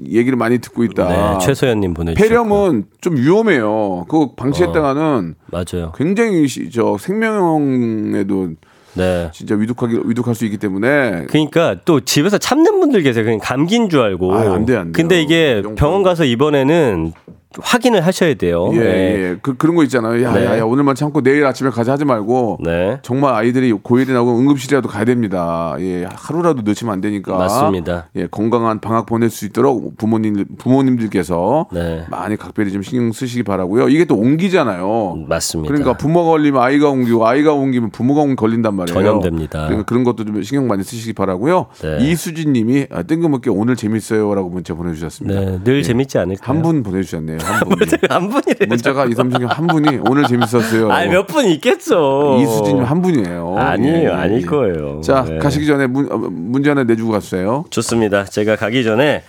[0.07, 1.09] 얘기를 많이 듣고 있다.
[1.09, 2.29] 네, 최소연님 보내주셨고.
[2.29, 4.05] 폐렴은 좀 위험해요.
[4.07, 5.91] 그거 방치했다가는 맞아요.
[5.97, 8.51] 굉장히 시- 저 생명에도
[8.95, 9.29] 네.
[9.33, 13.23] 진짜 위독하기 위독할 수 있기 때문에 그러니까 또 집에서 참는 분들 계세요.
[13.23, 14.33] 그냥 감기인 줄 알고.
[14.33, 14.93] 아, 안 돼요, 안 돼요.
[14.93, 17.13] 근데 이게 그 병원 가서 이번에는
[17.61, 18.69] 확인을 하셔야 돼요.
[18.73, 18.85] 예, 네.
[18.85, 19.37] 예.
[19.41, 20.21] 그, 그런 거 있잖아요.
[20.23, 20.45] 야, 네.
[20.45, 22.59] 야, 야, 오늘만 참고 내일 아침에 가자 하지 말고.
[22.63, 22.99] 네.
[23.01, 25.75] 정말 아이들이 고열이 나고 응급실이라도 가야 됩니다.
[25.79, 27.37] 예, 하루라도 늦으면 안 되니까.
[27.37, 28.07] 맞습니다.
[28.15, 32.05] 예, 건강한 방학 보낼 수 있도록 부모님, 부모님들께서 네.
[32.09, 33.89] 많이 각별히 좀 신경 쓰시기 바라고요.
[33.89, 35.25] 이게 또 옮기잖아요.
[35.27, 35.67] 맞습니다.
[35.73, 38.93] 그러니까 부모가 걸리면 아이가 옮기고 아이가 옮기면 부모가 옮- 걸린단 말이에요.
[38.93, 39.63] 전염됩니다.
[39.65, 41.67] 그러니까 그런 것도 좀 신경 많이 쓰시기 바라고요.
[41.81, 41.97] 네.
[42.01, 45.39] 이수진 님이 아, 뜬금없게 오늘 재밌어요라고 문자 보내 주셨습니다.
[45.39, 46.55] 네, 늘 재밌지 않을까요?
[46.55, 47.37] 한 분 보내 주셨네요.
[47.45, 47.91] 한 분이.
[48.09, 48.67] 한 분이래요.
[48.67, 50.91] 문자가 이삼零한 분이 오늘 재밌었어요.
[50.91, 52.37] 아니 몇분 있겠죠.
[52.41, 53.55] 이수진 한 분이에요.
[53.57, 54.45] 아니에요, 예, 예, 아닐 예.
[54.45, 55.01] 거예요.
[55.01, 55.37] 자 네.
[55.37, 57.65] 가시기 전에 문, 어, 문제 하나 내주고 갔어요.
[57.69, 58.25] 좋습니다.
[58.25, 59.23] 제가 가기 전에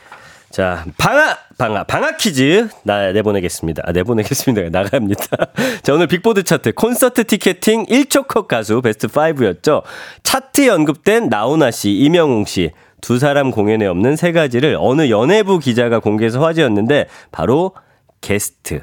[0.51, 3.83] 자 방아 방아 방아 퀴즈 나 내보내겠습니다.
[3.85, 4.71] 아, 내보내겠습니다.
[4.83, 5.25] 나갑니다.
[5.83, 9.83] 자 오늘 빅보드 차트 콘서트 티켓팅 1초 컷 가수 베스트 5였죠.
[10.23, 12.71] 차트 언급된 나훈아 씨, 임영웅 씨.
[13.03, 17.73] 두 사람 공연에 없는 세 가지를 어느 연예부 기자가 공개해서 화제였는데 바로
[18.37, 18.83] 게스트,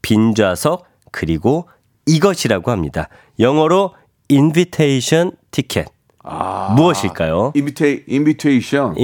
[0.00, 1.68] 빈좌석 그리고
[2.06, 3.08] 이것이라고 합니다.
[3.38, 3.92] 영어로
[4.30, 5.90] invitation ticket.
[6.76, 7.52] 무엇일까요?
[7.54, 8.94] invita- invitation.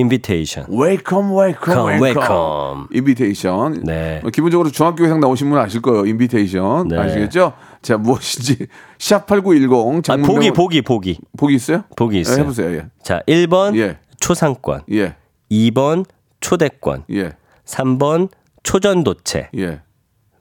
[0.70, 2.02] welcome Come, welcome.
[2.02, 2.86] welcome.
[2.92, 3.82] invitation.
[3.84, 4.22] 네.
[4.24, 6.06] 어, 기본적으로 중학교 이상 나오신 분은 아실 거예요.
[6.06, 6.88] 인비테이션.
[6.88, 6.96] 네.
[6.98, 7.52] 아시겠죠?
[7.82, 8.66] 자 무엇인지
[8.98, 11.18] 샵8910 아, 장문 보기, 병원- 보기, 보기.
[11.36, 11.84] 보기 있어요?
[11.96, 12.36] 보기 있어요.
[12.36, 12.72] 네, 해 보세요.
[12.76, 12.86] 예.
[13.02, 13.98] 자, 1번 예.
[14.20, 15.16] 초상권, 예.
[15.50, 16.06] 2번
[16.40, 17.32] 초대권, 예.
[17.66, 18.30] 3번
[18.66, 19.50] 초전도체.
[19.56, 19.80] 예.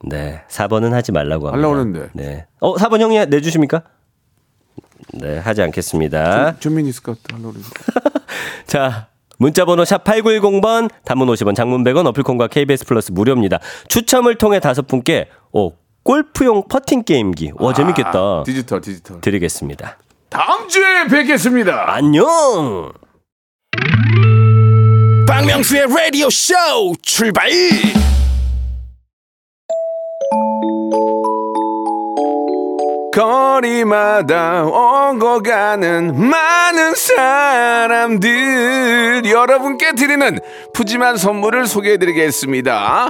[0.03, 0.43] 네.
[0.49, 1.67] 4번은 하지 말라고 합니다.
[1.67, 2.09] 하려고 그랬는데.
[2.13, 2.45] 네.
[2.59, 3.83] 어, 4번 형이 내 주십니까?
[5.13, 6.59] 네, 하지 않겠습니다.
[6.59, 7.53] 전민 스카트 하려고.
[8.65, 9.07] 자,
[9.37, 13.59] 문자 번호 샵 8910번, 단문 50원, 장문 100원, 어플 콩과 KBS 플러스 무료입니다.
[13.89, 15.69] 추첨을 통해 다섯 분께, 어,
[16.03, 17.53] 골프용 퍼팅 게임기.
[17.55, 18.11] 와, 재밌겠다.
[18.15, 19.21] 아, 디지털 디지털.
[19.21, 19.97] 드리겠습니다.
[20.29, 21.93] 다음 주에 뵙겠습니다.
[21.93, 22.91] 안녕!
[25.27, 26.53] 박명수의 라디오 쇼
[27.01, 27.49] 출발
[33.13, 38.29] 거리마다 오고 가는 많은 사람들
[39.25, 40.37] 여러분께 드리는
[40.73, 43.09] 푸짐한 선물을 소개해드리겠습니다.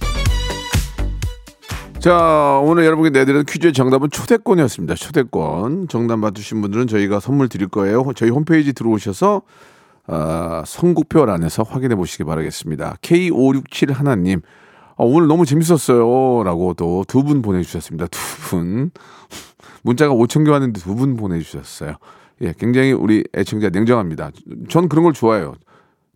[2.01, 4.95] 자, 오늘 여러분께 내드리는 퀴즈의 정답은 초대권이었습니다.
[4.95, 5.87] 초대권.
[5.87, 8.03] 정답 맞추신 분들은 저희가 선물 드릴 거예요.
[8.15, 9.43] 저희 홈페이지 들어오셔서
[10.07, 12.95] 아, 선곡표 안에서 확인해 보시기 바라겠습니다.
[13.03, 14.41] K567 하나님.
[14.97, 16.43] 아, 오늘 너무 재밌었어요.
[16.43, 18.07] 라고 또 두 분 보내주셨습니다.
[18.07, 18.89] 두 분.
[19.83, 21.97] 문자가 5천 개 왔는데 두 분 보내주셨어요.
[22.41, 24.31] 예, 굉장히 우리 애청자 냉정합니다.
[24.69, 25.53] 전 그런 걸 좋아해요.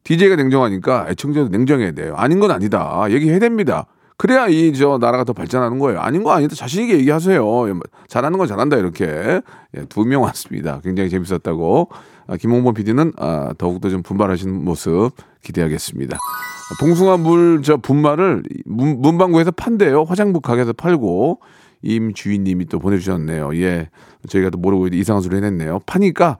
[0.04, 2.16] DJ가 냉정하니까 애청자도 냉정해야 돼요.
[2.18, 3.06] 아닌 건 아니다.
[3.12, 3.86] 얘기해야 됩니다.
[4.18, 6.00] 그래야 이 저 나라가 더 발전하는 거예요.
[6.00, 6.56] 아닌 거 아니다.
[6.56, 7.70] 자신 있게 얘기하세요.
[7.70, 7.74] 예,
[8.08, 9.42] 잘하는 건 잘한다 이렇게
[9.78, 10.80] 예, 두명 왔습니다.
[10.84, 11.90] 굉장히 재밌었다고.
[12.28, 15.12] 아, 김홍범 PD는 아, 더욱더 좀 분발하시는 모습
[15.44, 16.16] 기대하겠습니다.
[16.18, 20.04] 아, 봉숭아 물 저 분말을 문, 문방구에서 판대요.
[20.04, 21.42] 화장품 가게에서 팔고
[21.84, 23.56] 임 주인님이 또 보내주셨네요.
[23.58, 23.90] 예,
[24.30, 25.80] 저희가 또 모르고 이상한 소리 해냈네요.
[25.86, 26.38] 파니까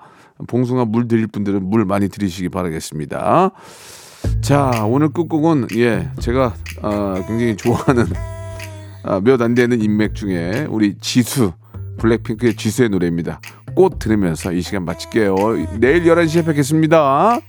[0.48, 3.52] 봉숭아 물 드릴 분들은 물 많이 드리시기 바라겠습니다.
[4.42, 8.06] 자, 오늘 끝곡은 예, 제가 아, 굉장히 좋아하는
[9.04, 11.54] 아, 몇안 되는 인맥 중에 우리 지수
[11.98, 13.40] 블랙핑크의 지수의 노래입니다.
[13.76, 15.36] 꽃 들으면서 이 시간 마칠게요.
[15.80, 17.40] 내일 11시에 뵙겠습니다.